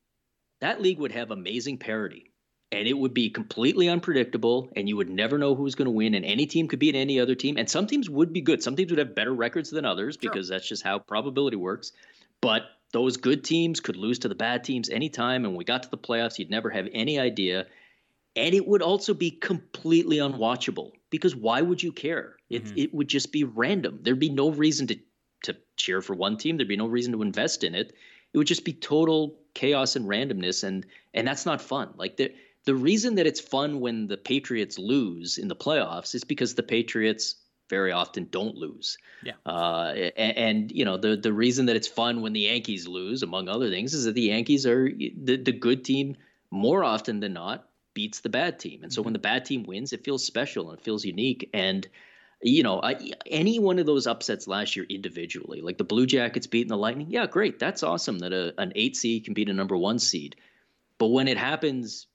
[0.61, 2.33] that league would have amazing parity
[2.71, 6.15] and it would be completely unpredictable and you would never know who's going to win
[6.15, 8.75] and any team could beat any other team and some teams would be good some
[8.77, 10.31] teams would have better records than others sure.
[10.31, 11.93] because that's just how probability works
[12.41, 12.63] but
[12.95, 15.45] those good teams could lose to the bad teams anytime.
[15.45, 17.67] And when we got to the playoffs, you'd never have any idea.
[18.37, 22.37] And it would also be completely unwatchable because why would you care?
[22.49, 22.79] It, mm-hmm.
[22.79, 23.99] it would just be random.
[24.01, 24.99] There'd be no reason to,
[25.43, 26.57] to cheer for one team.
[26.57, 27.93] There'd be no reason to invest in it.
[28.33, 30.63] It would just be total chaos and randomness.
[30.63, 31.95] And, and that's not fun.
[31.97, 32.33] Like the,
[32.65, 36.63] the reason that it's fun when the Patriots lose in the playoffs is because the
[36.63, 37.35] Patriots
[37.69, 38.99] very often don't lose.
[39.23, 39.33] Yeah.
[39.47, 43.23] Uh, and, and, you know the the reason that it's fun when the Yankees lose,
[43.23, 46.17] among other things, is that the Yankees are the the good team
[46.51, 49.07] more often than not beats the bad team, and so mm-hmm.
[49.07, 51.51] when the bad team wins, it feels special and it feels unique.
[51.55, 51.87] And
[52.43, 56.47] you know, I, any one of those upsets last year individually, like the Blue Jackets
[56.47, 59.55] beating the Lightning, yeah, great, that's awesome that a, an eight seed can beat a
[59.55, 60.37] number one seed.
[60.99, 62.07] But when it happens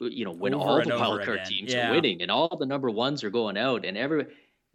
[0.00, 1.90] you know, when over all the wild card teams yeah.
[1.90, 4.26] are winning and all the number ones are going out and every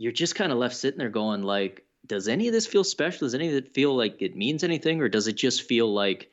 [0.04, 3.26] you're just kind of left sitting there going like does any of this feel special?
[3.26, 5.02] Does any of it feel like it means anything?
[5.02, 6.30] Or does it just feel like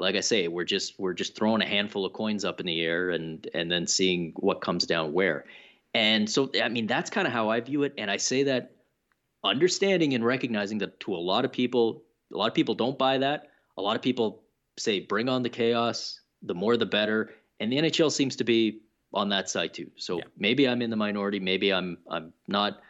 [0.00, 2.80] like i say we're just we're just throwing a handful of coins up in the
[2.82, 5.46] air and and then seeing what comes down where?
[5.94, 7.94] And so i mean that's kind of how i view it.
[7.96, 8.72] And i say that
[9.42, 13.18] understanding and recognizing that to a lot of people a lot of people don't buy
[13.18, 13.48] that.
[13.78, 14.42] A lot of people
[14.76, 16.20] say bring on the chaos.
[16.42, 17.30] The more the better.
[17.58, 18.82] And the nhl seems to be
[19.14, 19.90] on that side too.
[19.96, 20.24] So yeah.
[20.36, 21.40] maybe i'm in the minority.
[21.40, 22.80] Maybe i'm i'm not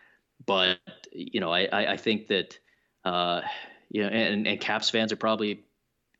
[0.46, 0.79] but
[1.12, 2.59] you know, I I, think that
[3.05, 3.42] uh,
[3.90, 5.64] you know, and and Caps fans are probably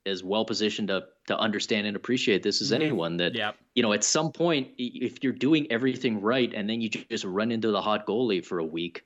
[0.05, 2.75] as well positioned to to understand and appreciate this as Mhm.
[2.75, 3.17] anyone.
[3.17, 3.55] That Yep.
[3.75, 7.51] you know, at some point, if you're doing everything right and then you just run
[7.51, 9.03] into the hot goalie for a week,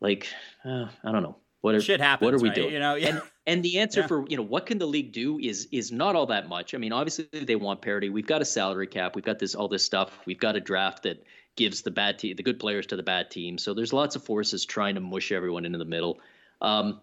[0.00, 0.28] like
[0.64, 2.26] uh, I don't know, what are Shit happens.
[2.26, 2.54] what are we right?
[2.56, 2.72] doing?
[2.72, 3.08] You know, yeah.
[3.10, 4.06] and and the answer Yeah.
[4.06, 6.74] for you know what can the league do is is not all that much.
[6.74, 8.08] I mean, obviously they want parity.
[8.10, 9.16] We've got a salary cap.
[9.16, 10.18] We've got this all this stuff.
[10.26, 11.24] We've got a draft that
[11.56, 13.58] gives the bad team the good players to the bad team.
[13.58, 16.18] So there's lots of forces trying to mush everyone into the middle.
[16.60, 17.00] Um,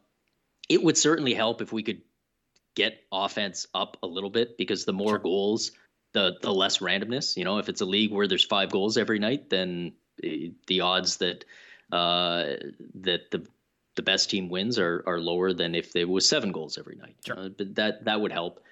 [0.67, 2.01] it would certainly help if we could
[2.75, 5.19] get offense up a little bit because the more Sure.
[5.19, 5.71] goals,
[6.13, 7.38] the the less randomness.
[7.38, 10.81] You know, if it's a league where there's five goals every night, then eh, the
[10.81, 11.45] odds that
[11.91, 12.55] uh,
[13.01, 13.45] that the
[13.95, 17.15] the best team wins are are lower than if there was seven goals every night.
[17.25, 17.38] Sure.
[17.38, 18.63] Uh, but that that would help.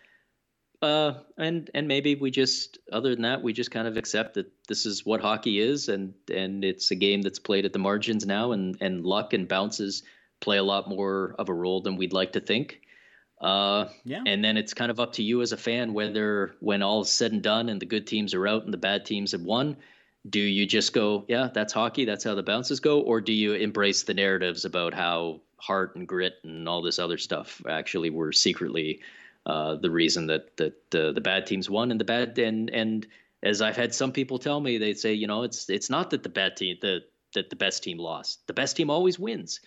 [0.81, 4.45] Uh, and and maybe we just other than that we just kind of accept that
[4.67, 8.25] this is what hockey is, and and it's a game that's played at the margins
[8.25, 10.03] now, and and luck and bounces
[10.39, 12.81] play a lot more of a role than we'd like to think.
[13.39, 14.23] Uh, yeah.
[14.25, 17.09] and then it's kind of up to you as a fan whether, when all is
[17.11, 19.77] said and done and the good teams are out and the bad teams have won,
[20.27, 23.53] do you just go, yeah, that's hockey, that's how the bounces go, or do you
[23.53, 28.31] embrace the narratives about how heart and grit and all this other stuff actually were
[28.31, 29.01] secretly
[29.47, 33.07] uh, the reason that that uh, the bad teams won and the bad and and
[33.41, 36.21] as I've had some people tell me, they say, you know, it's it's not that
[36.23, 36.99] the bad team the
[37.33, 38.45] that the best team lost.
[38.47, 39.60] The best team always wins.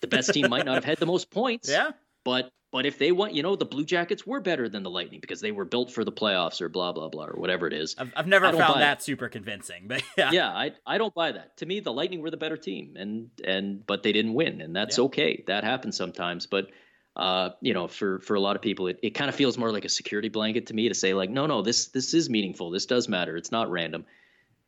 [0.00, 1.90] The best team might not have had the most points, Yeah.
[2.24, 5.20] but but if they want, you know, the Blue Jackets were better than the Lightning
[5.20, 7.94] because they were built for the playoffs or blah blah blah or whatever it is.
[7.98, 10.30] I've, I've never found that super convincing, but yeah.
[10.32, 11.56] yeah, I I don't buy that.
[11.58, 14.74] To me, the Lightning were the better team, and and but they didn't win, and
[14.76, 15.04] that's Yeah.
[15.04, 15.44] okay.
[15.46, 16.68] That happens sometimes, but.
[17.16, 19.72] Uh, you know, for for a lot of people, it, it kind of feels more
[19.72, 22.70] like a security blanket to me to say like, no, no, this this is meaningful.
[22.70, 23.36] This does matter.
[23.36, 24.04] It's not random.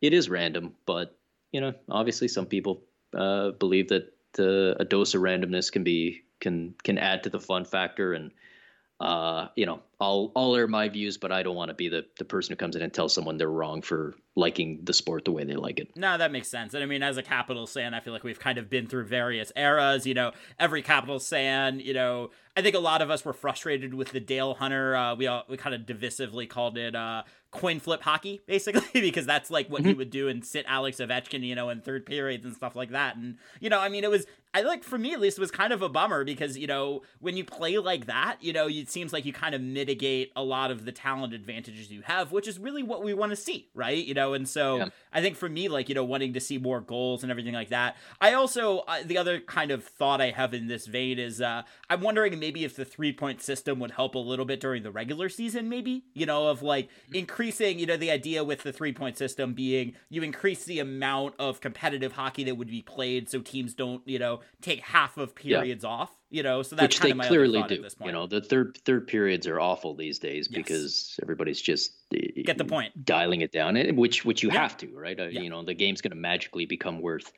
[0.00, 1.18] It is random, but
[1.52, 2.82] you know, obviously, some people
[3.14, 7.40] uh, believe that uh, a dose of randomness can be can can add to the
[7.40, 8.30] fun factor and
[9.00, 12.04] uh, you know, I'll I'll air my views, but I don't want to be the
[12.18, 15.32] the person who comes in and tells someone they're wrong for liking the sport the
[15.32, 15.96] way they like it.
[15.96, 16.74] No, that makes sense.
[16.74, 19.04] And I mean, as a Capitals fan, I feel like we've kind of been through
[19.04, 20.04] various eras.
[20.06, 23.94] You know, every Capitals fan, you know, I think a lot of us were frustrated
[23.94, 24.96] with the Dale Hunter.
[24.96, 29.26] Uh, we all, we kind of divisively called it uh, coin flip hockey, basically, because
[29.26, 32.44] that's like what he would do and sit Alex Ovechkin, you know, in third periods
[32.44, 33.16] and stuff like that.
[33.16, 35.50] And you know, I mean, it was I like for me at least it was
[35.50, 38.90] kind of a bummer because you know when you play like that, you know, it
[38.90, 42.48] seems like you kind of mitigate a lot of the talent advantages you have, which
[42.48, 44.04] is really what we want to see, right?
[44.04, 44.88] You know, and so Yeah.
[45.12, 47.68] I think for me, like you know, wanting to see more goals and everything like
[47.70, 47.96] that.
[48.20, 51.62] I also uh, the other kind of thought I have in this vein is uh,
[51.90, 54.90] I'm wondering maybe if the three point system would help a little bit during the
[54.90, 58.92] regular season, maybe you know, of like increasing, you know, the idea with the three
[58.92, 63.40] point system being you increase the amount of competitive hockey that would be played, so
[63.40, 65.59] teams don't, you know, take half of Yeah.
[65.61, 66.62] periods off, you know.
[66.62, 67.74] So that's Which kind they of my clearly do.
[67.77, 68.07] at this point.
[68.09, 70.57] You know, the third third periods are awful these days Yes.
[70.57, 73.05] because everybody's just uh, Get the point.
[73.05, 74.62] dialing it down, and which which you Yeah.
[74.62, 75.18] have to, right?
[75.18, 75.40] Uh, Yeah.
[75.40, 77.33] You know, the game's going to magically become worth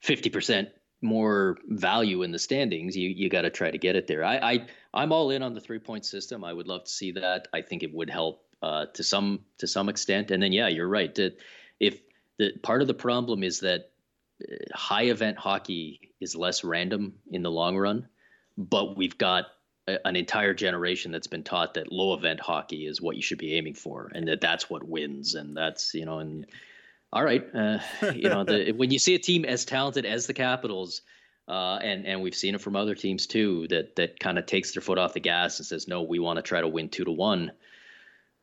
[0.00, 0.68] fifty percent
[1.02, 2.96] more value in the standings.
[2.96, 4.24] You you got to try to get it there.
[4.24, 6.44] I, I I'm all in on the three point system.
[6.44, 7.48] I would love to see that.
[7.52, 10.30] I think it would help uh, to some to some extent.
[10.30, 11.14] And then yeah, you're right.
[11.16, 11.36] That
[11.78, 12.00] if
[12.38, 13.90] the part of the problem is that
[14.74, 18.08] high event hockey is less random in the long run,
[18.56, 19.46] but we've got
[19.86, 23.38] a- an entire generation that's been taught that low event hockey is what you should
[23.38, 26.46] be aiming for, and that that's what wins, and that's you know, and
[27.12, 27.78] all right, uh,
[28.14, 31.02] you know, the, when you see a team as talented as the Capitals,
[31.46, 34.72] uh, and and we've seen it from other teams too, that that kind of takes
[34.74, 37.04] their foot off the gas and says, no, we want to try to win two
[37.04, 37.52] to one.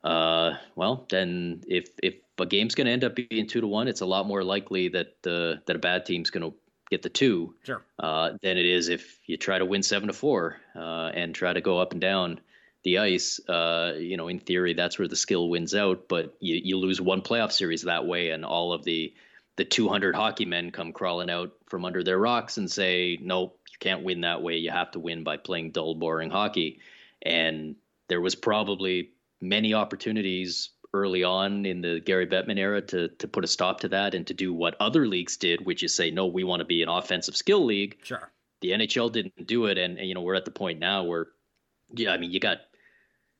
[0.03, 3.87] Uh, well, then if if a game's going to end up being two to one,
[3.87, 6.57] it's a lot more likely that uh, that a bad team's going to
[6.89, 7.81] get the two Sure.
[7.99, 11.53] uh, than it is if you try to win seven to four uh, and try
[11.53, 12.39] to go up and down
[12.83, 13.39] the ice.
[13.47, 16.07] Uh, you know, in theory, that's where the skill wins out.
[16.07, 19.13] But you, you lose one playoff series that way, and all of the
[19.57, 23.77] the 200 hockey men come crawling out from under their rocks and say, "Nope, you
[23.79, 24.57] can't win that way.
[24.57, 26.79] You have to win by playing dull, boring hockey."
[27.21, 27.75] And
[28.07, 33.43] there was probably many opportunities early on in the Gary Bettman era to to put
[33.43, 36.27] a stop to that and to do what other leagues did, which is say, no,
[36.27, 37.97] we want to be an offensive skill league.
[38.03, 38.31] Sure.
[38.61, 41.27] The NHL didn't do it, and, and you know we're at the point now where,
[41.93, 42.59] yeah, I mean you got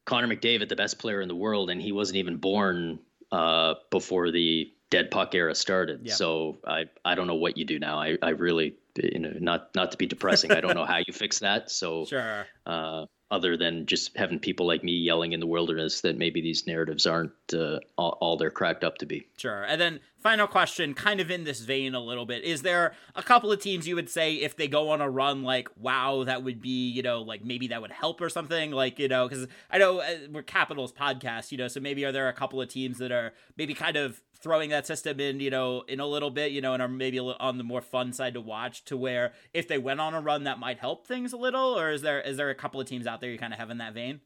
[0.05, 2.99] Connor McDavid, the best player in the world, and he wasn't even born
[3.31, 6.01] uh, before the dead puck era started.
[6.03, 6.13] Yeah.
[6.15, 7.99] So I I don't know what you do now.
[7.99, 10.51] I I really you know not not to be depressing.
[10.51, 11.69] I don't know how you fix that.
[11.69, 12.45] So Sure.
[12.65, 16.67] uh, other than just having people like me yelling in the wilderness that maybe these
[16.67, 19.25] narratives aren't uh, all, all they're cracked up to be.
[19.37, 19.63] Sure.
[19.63, 22.43] And then final question, kind of in this vein a little bit.
[22.43, 25.43] Is there a couple of teams you would say if they go on a run,
[25.43, 28.71] like, wow, that would be, you know, like maybe that would help or something?
[28.71, 32.11] Like, you know, because I know uh, we're Capitals podcast, you know, so maybe are
[32.11, 35.49] there a couple of teams that are maybe kind of throwing that system in, you
[35.49, 38.33] know, in a little bit, you know, and are maybe on the more fun side
[38.33, 41.37] to watch to where if they went on a run, that might help things a
[41.37, 41.77] little?
[41.77, 43.69] Or is there is there a couple of teams out there you kind of have
[43.69, 44.21] in that vein?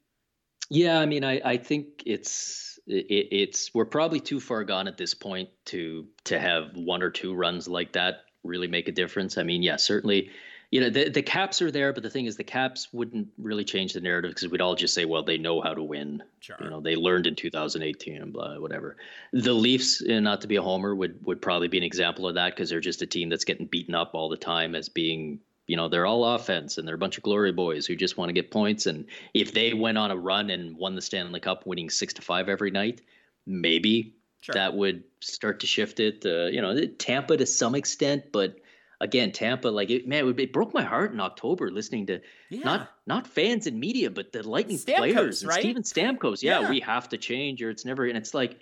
[0.69, 4.97] Yeah, I mean, I, I think it's it, it's we're probably too far gone at
[4.97, 9.37] this point to to have one or two runs like that really make a difference.
[9.37, 10.31] I mean, yeah, certainly,
[10.75, 13.63] you know, the the caps are there, but the thing is, the caps wouldn't really
[13.63, 16.21] change the narrative because we'd all just say, well, they know how to win.
[16.41, 16.57] Sure.
[16.59, 18.97] You know, they learned in 2018 and blah, whatever.
[19.31, 22.53] The Leafs, not to be a homer, would would probably be an example of that
[22.53, 25.77] because they're just a team that's getting beaten up all the time as being you
[25.77, 28.33] know they're all offense and they're a bunch of glory boys who just want to
[28.33, 31.89] get points and if they went on a run and won the stanley cup winning
[31.89, 33.01] six to five every night
[33.47, 34.53] maybe sure.
[34.53, 38.57] that would start to shift it uh, you know tampa to some extent but
[39.01, 42.19] again tampa like it, man it, would, it broke my heart in october listening to
[42.49, 42.63] yeah.
[42.63, 45.59] not not fans and media but the lightning Stamkos, players and right?
[45.59, 48.59] steven stamkos yeah, yeah we have to change or it's never and it's like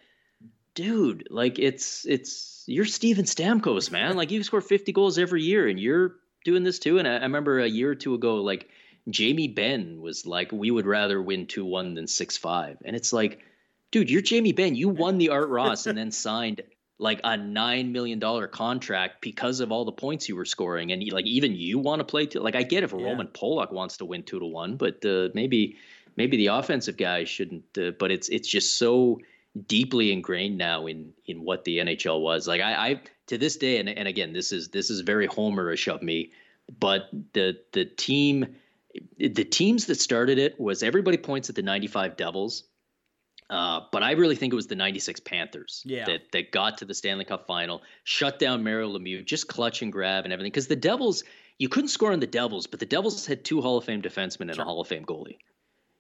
[0.76, 5.68] dude like it's it's you're steven stamkos man like you score 50 goals every year
[5.68, 7.00] and you're doing this too.
[7.00, 8.70] And I, I remember a year or two ago, like
[9.10, 12.78] Jamie Benn was like, we would rather win 2 1 than 6 5.
[12.86, 13.40] And it's like,
[13.92, 14.76] dude, you're Jamie Benn.
[14.76, 16.62] You won the Art Ross and then signed
[17.04, 20.92] like a $9 million contract because of all the points you were scoring.
[20.92, 23.04] And like, even you want to play, to, like, I get if yeah.
[23.04, 25.78] Roman Polak wants to win 2 to 1, but uh, maybe.
[26.16, 29.20] Maybe the offensive guys shouldn't, uh, but it's it's just so
[29.68, 32.48] deeply ingrained now in in what the NHL was.
[32.48, 35.92] Like I, I to this day, and, and again, this is this is very homerish
[35.92, 36.32] of me,
[36.80, 38.56] but the the team
[39.18, 42.64] the teams that started it was everybody points at the 95 Devils.
[43.50, 46.06] Uh, but I really think it was the 96 Panthers yeah.
[46.06, 49.92] that, that got to the Stanley Cup final, shut down Mario Lemieux, just clutch and
[49.92, 50.52] grab and everything.
[50.52, 51.24] Because the Devils,
[51.60, 54.42] you couldn't score on the Devils, but the Devils had two Hall of Fame defensemen
[54.42, 54.64] and sure.
[54.64, 55.38] a Hall of Fame goalie.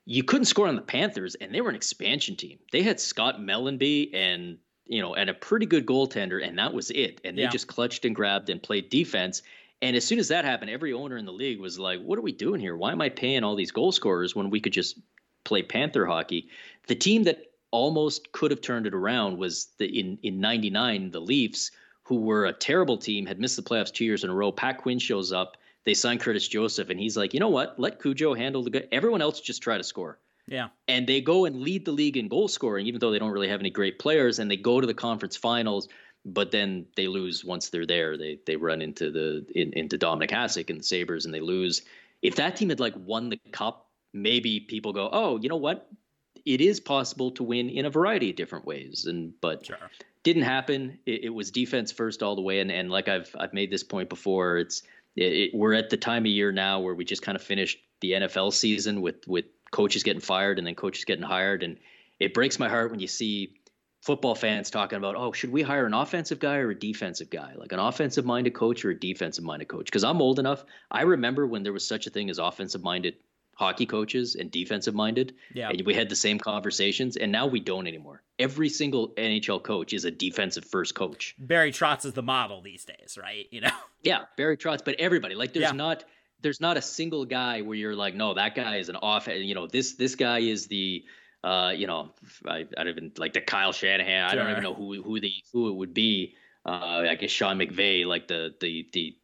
[0.05, 2.59] You couldn't score on the Panthers, and they were an expansion team.
[2.71, 6.91] They had Scott Mellanby and you know, and a pretty good goaltender, and that was
[6.91, 7.21] it.
[7.23, 7.49] And they yeah.
[7.49, 9.41] just clutched and grabbed and played defense.
[9.81, 12.21] And as soon as that happened, every owner in the league was like, "What are
[12.21, 12.75] we doing here?
[12.75, 14.99] Why am I paying all these goal scorers when we could just
[15.43, 16.49] play Panther hockey?"
[16.87, 21.19] The team that almost could have turned it around was the in in '99 the
[21.19, 21.71] Leafs,
[22.03, 24.51] who were a terrible team, had missed the playoffs two years in a row.
[24.51, 25.57] Pat Quinn shows up.
[25.85, 27.79] They sign Curtis Joseph, and he's like, "You know what?
[27.79, 28.87] Let Cujo handle the good.
[28.91, 30.69] Everyone else just try to score." Yeah.
[30.87, 33.47] And they go and lead the league in goal scoring, even though they don't really
[33.47, 35.87] have any great players, and they go to the conference finals,
[36.25, 38.17] but then they lose once they're there.
[38.17, 41.83] They they run into the in, into Dominik Hasek and the Sabres and they lose.
[42.21, 45.89] If that team had like won the cup, maybe people go, Oh, you know what?
[46.45, 49.05] It is possible to win in a variety of different ways.
[49.05, 49.77] And but sure.
[50.23, 50.99] didn't happen.
[51.05, 52.59] It, it, was defense first all the way.
[52.59, 54.83] And and like I've I've made this point before, it's
[55.15, 57.79] it, it, we're at the time of year now where we just kind of finished
[58.01, 61.63] the NFL season with with coaches getting fired and then coaches getting hired.
[61.63, 61.77] And
[62.19, 63.55] it breaks my heart when you see
[64.03, 67.53] football fans talking about, oh, should we hire an offensive guy or a defensive guy?
[67.55, 69.85] Like an offensive minded coach or a defensive minded coach?
[69.85, 70.65] Because I'm old enough.
[70.91, 73.15] I remember when there was such a thing as offensive minded
[73.55, 75.35] hockey coaches and defensive minded.
[75.53, 75.69] Yeah.
[75.69, 78.21] And we had the same conversations, and now we don't anymore.
[78.39, 81.35] Every single NHL coach is a defensive first coach.
[81.37, 83.47] Barry Trotz is the model these days, right?
[83.51, 83.71] You know.
[84.03, 85.71] Yeah, Barry Trotz, but everybody like there's yeah.
[85.71, 86.03] not
[86.43, 89.27] there's not a single guy where you're like, no, that guy is an off.
[89.27, 91.05] You know, this this guy is the,
[91.43, 92.11] uh, you know,
[92.45, 94.29] I, I don't even like the Kyle Shanahan.
[94.29, 94.39] Sure.
[94.39, 96.35] I don't even know who who the who it would be.
[96.65, 99.15] Uh, I guess Sean McVay, like the the the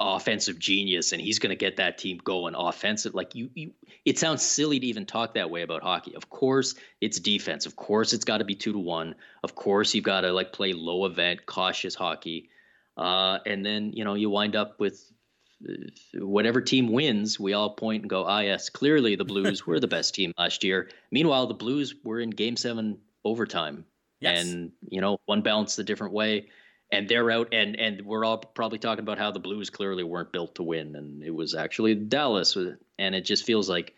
[0.00, 3.14] offensive genius, and he's going to get that team going offensive.
[3.14, 3.72] Like you, you,
[4.04, 6.14] it sounds silly to even talk that way about hockey.
[6.14, 7.66] Of course, it's defense.
[7.66, 9.14] Of course, it's got to be two to one.
[9.42, 12.50] Of course, you've got to like play low event, cautious hockey.
[12.96, 15.10] Uh, and then you know you wind up with
[16.14, 19.88] whatever team wins, we all point and go, ah, yes, clearly the Blues were the
[19.88, 20.88] best team last year.
[21.10, 23.84] Meanwhile, the Blues were in game seven overtime.
[24.20, 24.44] Yes.
[24.44, 26.48] And, you know, one bounced a different way
[26.90, 30.32] and they're out and and we're all probably talking about how the Blues clearly weren't
[30.32, 32.56] built to win and it was actually Dallas
[32.98, 33.94] and it just feels like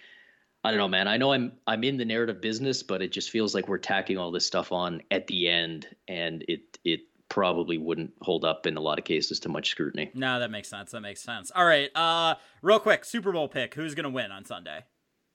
[0.64, 3.30] I don't know man I know I'm I'm in the narrative business but it just
[3.30, 7.78] feels like we're tacking all this stuff on at the end and it it probably
[7.78, 10.10] wouldn't hold up in a lot of cases to much scrutiny.
[10.14, 10.90] No, that makes sense.
[10.90, 11.52] That makes sense.
[11.54, 11.90] All right.
[11.94, 13.74] Uh real quick, Super Bowl pick.
[13.74, 14.84] Who's to win on Sunday?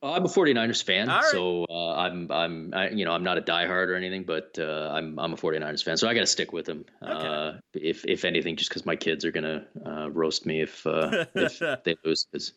[0.05, 1.23] Uh, I'm a 49ers fan, right.
[1.31, 4.91] so uh, I'm I'm I, you know I'm not a diehard or anything, but uh,
[4.93, 6.85] I'm I'm a 49ers fan, so I got to stick with them.
[7.01, 7.11] Okay.
[7.11, 11.25] Uh, if if anything, just because my kids are gonna uh, roast me if uh,
[11.33, 12.27] if they lose.
[12.31, 12.53] Cause...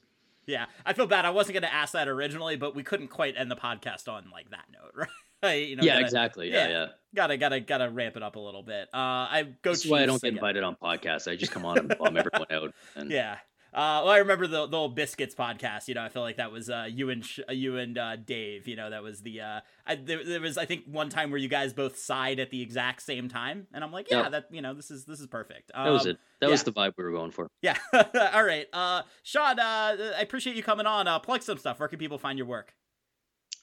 [0.46, 1.24] Yeah, I feel bad.
[1.24, 4.50] I wasn't gonna ask that originally, but we couldn't quite end the podcast on like
[4.50, 5.08] that note,
[5.42, 5.66] right?
[5.66, 6.52] you know, yeah, gotta, exactly.
[6.52, 6.86] Yeah, yeah.
[7.14, 8.88] Gotta gotta gotta ramp it up a little bit.
[8.92, 9.70] Uh, I go.
[9.70, 11.30] That's why I don't get invited on podcasts.
[11.30, 12.74] I just come on and bum everyone out.
[12.94, 13.10] And...
[13.10, 13.38] Yeah.
[13.78, 15.86] Uh, well, I remember the, the old Biscuits podcast.
[15.86, 18.66] You know, I feel like that was uh, you and Sh- you and uh, Dave.
[18.66, 21.38] You know, that was the uh, I, there, there, was I think one time where
[21.38, 24.32] you guys both sighed at the exact same time, and I'm like, yeah, yep.
[24.32, 25.70] that you know, this is this is perfect.
[25.74, 26.18] Um, that was um, it.
[26.40, 26.50] That yeah.
[26.50, 27.46] was the vibe we were going for.
[27.62, 27.76] Yeah.
[27.92, 29.60] All right, uh, Sean.
[29.60, 31.06] Uh, I appreciate you coming on.
[31.06, 31.78] Uh, plug some stuff.
[31.78, 32.74] Where can people find your work?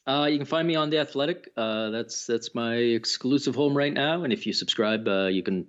[0.07, 1.49] Uh, you can find me on the Athletic.
[1.57, 4.23] Uh, that's that's my exclusive home right now.
[4.23, 5.67] And if you subscribe, uh, you can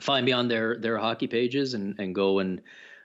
[0.00, 2.62] find me on their their hockey pages and and go and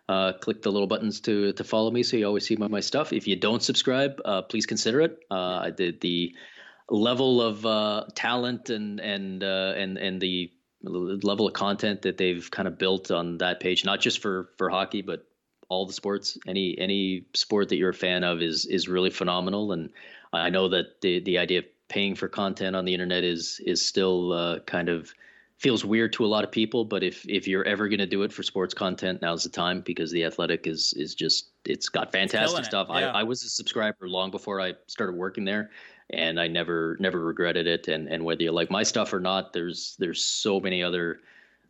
[0.09, 2.79] uh, click the little buttons to to follow me so you always see my, my
[2.79, 3.13] stuff.
[3.13, 5.19] If you don't subscribe, uh, please consider it.
[5.29, 6.35] Uh, I did the
[6.89, 10.51] level of uh, talent and and uh, and and the
[10.81, 14.69] level of content that they've kind of built on that page, not just for for
[14.69, 15.27] hockey, but
[15.69, 16.39] all the sports.
[16.47, 19.71] Any any sport that you're a fan of is is really phenomenal.
[19.73, 19.91] And
[20.33, 23.85] I know that the the idea of paying for content on the internet is is
[23.85, 25.13] still uh, kind of
[25.59, 28.23] feels weird to a lot of people but if if you're ever going to do
[28.23, 32.11] it for sports content now's the time because the athletic is is just it's got
[32.11, 33.11] fantastic stuff yeah.
[33.11, 35.69] I, I was a subscriber long before i started working there
[36.09, 39.51] and i never never regretted it and and whether you like my stuff or not
[39.51, 41.19] there's there's so many other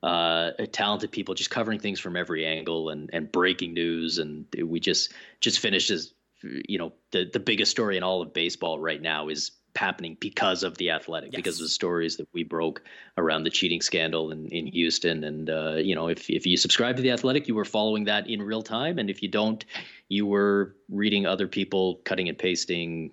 [0.02, 4.80] uh, talented people just covering things from every angle and and breaking news and we
[4.80, 5.12] just
[5.42, 9.28] just finished as you know the the biggest story in all of baseball right now
[9.28, 11.40] is happening because of the athletic yes.
[11.40, 12.84] because of the stories that we broke
[13.18, 15.24] around the cheating scandal in, in houston.
[15.24, 18.30] And uh, you know if, if you subscribe to the athletic you were following that
[18.30, 19.00] in real time.
[19.00, 19.64] And if you don't
[20.10, 23.12] you were reading other people cutting and pasting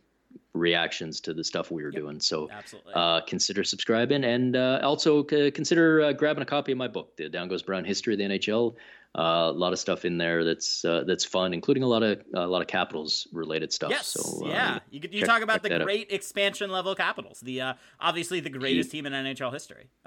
[0.53, 2.03] reactions to the stuff we were yep.
[2.03, 2.21] doing.
[2.21, 2.49] So
[2.95, 7.29] uh, consider subscribing and uh, also consider uh, grabbing a copy of my book the
[7.29, 8.75] down goes brown history of the nhl
[9.17, 12.47] a lot of stuff in there that's uh, that's fun, including a lot of a
[12.47, 13.91] lot of capitals related stuff.
[13.91, 14.79] Yes, so, yeah.
[14.91, 16.15] You you check, talk about the great out.
[16.15, 19.89] expansion level capitals, the uh, obviously the greatest the, team in NHL history.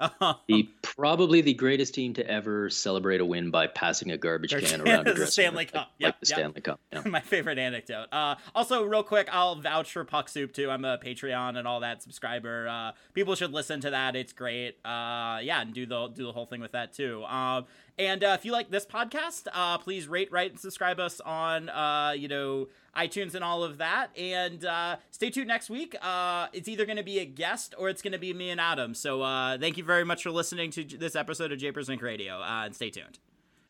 [0.48, 4.80] the probably the greatest team to ever celebrate a win by passing a garbage can
[4.88, 5.74] around a Stanley Cup.
[5.74, 6.38] Like, yep, like the yep.
[6.38, 6.80] Stanley Cup.
[6.92, 7.02] Yeah.
[7.06, 8.06] My favorite anecdote.
[8.12, 10.70] Uh, also, real quick, I'll vouch for Puck Soup too.
[10.70, 12.68] I'm a Patreon and all that subscriber.
[12.68, 14.14] Uh, people should listen to that.
[14.14, 14.76] It's great.
[14.84, 17.24] Uh, yeah, and do the do the whole thing with that too.
[17.24, 17.66] Um,
[18.00, 21.68] and uh, if you like this podcast, uh, please rate, write, and subscribe us on,
[21.68, 24.08] uh, you know, iTunes and all of that.
[24.18, 25.94] And uh, stay tuned next week.
[26.00, 28.58] Uh, it's either going to be a guest or it's going to be me and
[28.58, 28.94] Adam.
[28.94, 32.00] So uh, thank you very much for listening to this episode of Japers' Rink.
[32.00, 32.42] Radio.
[32.42, 33.18] and stay tuned.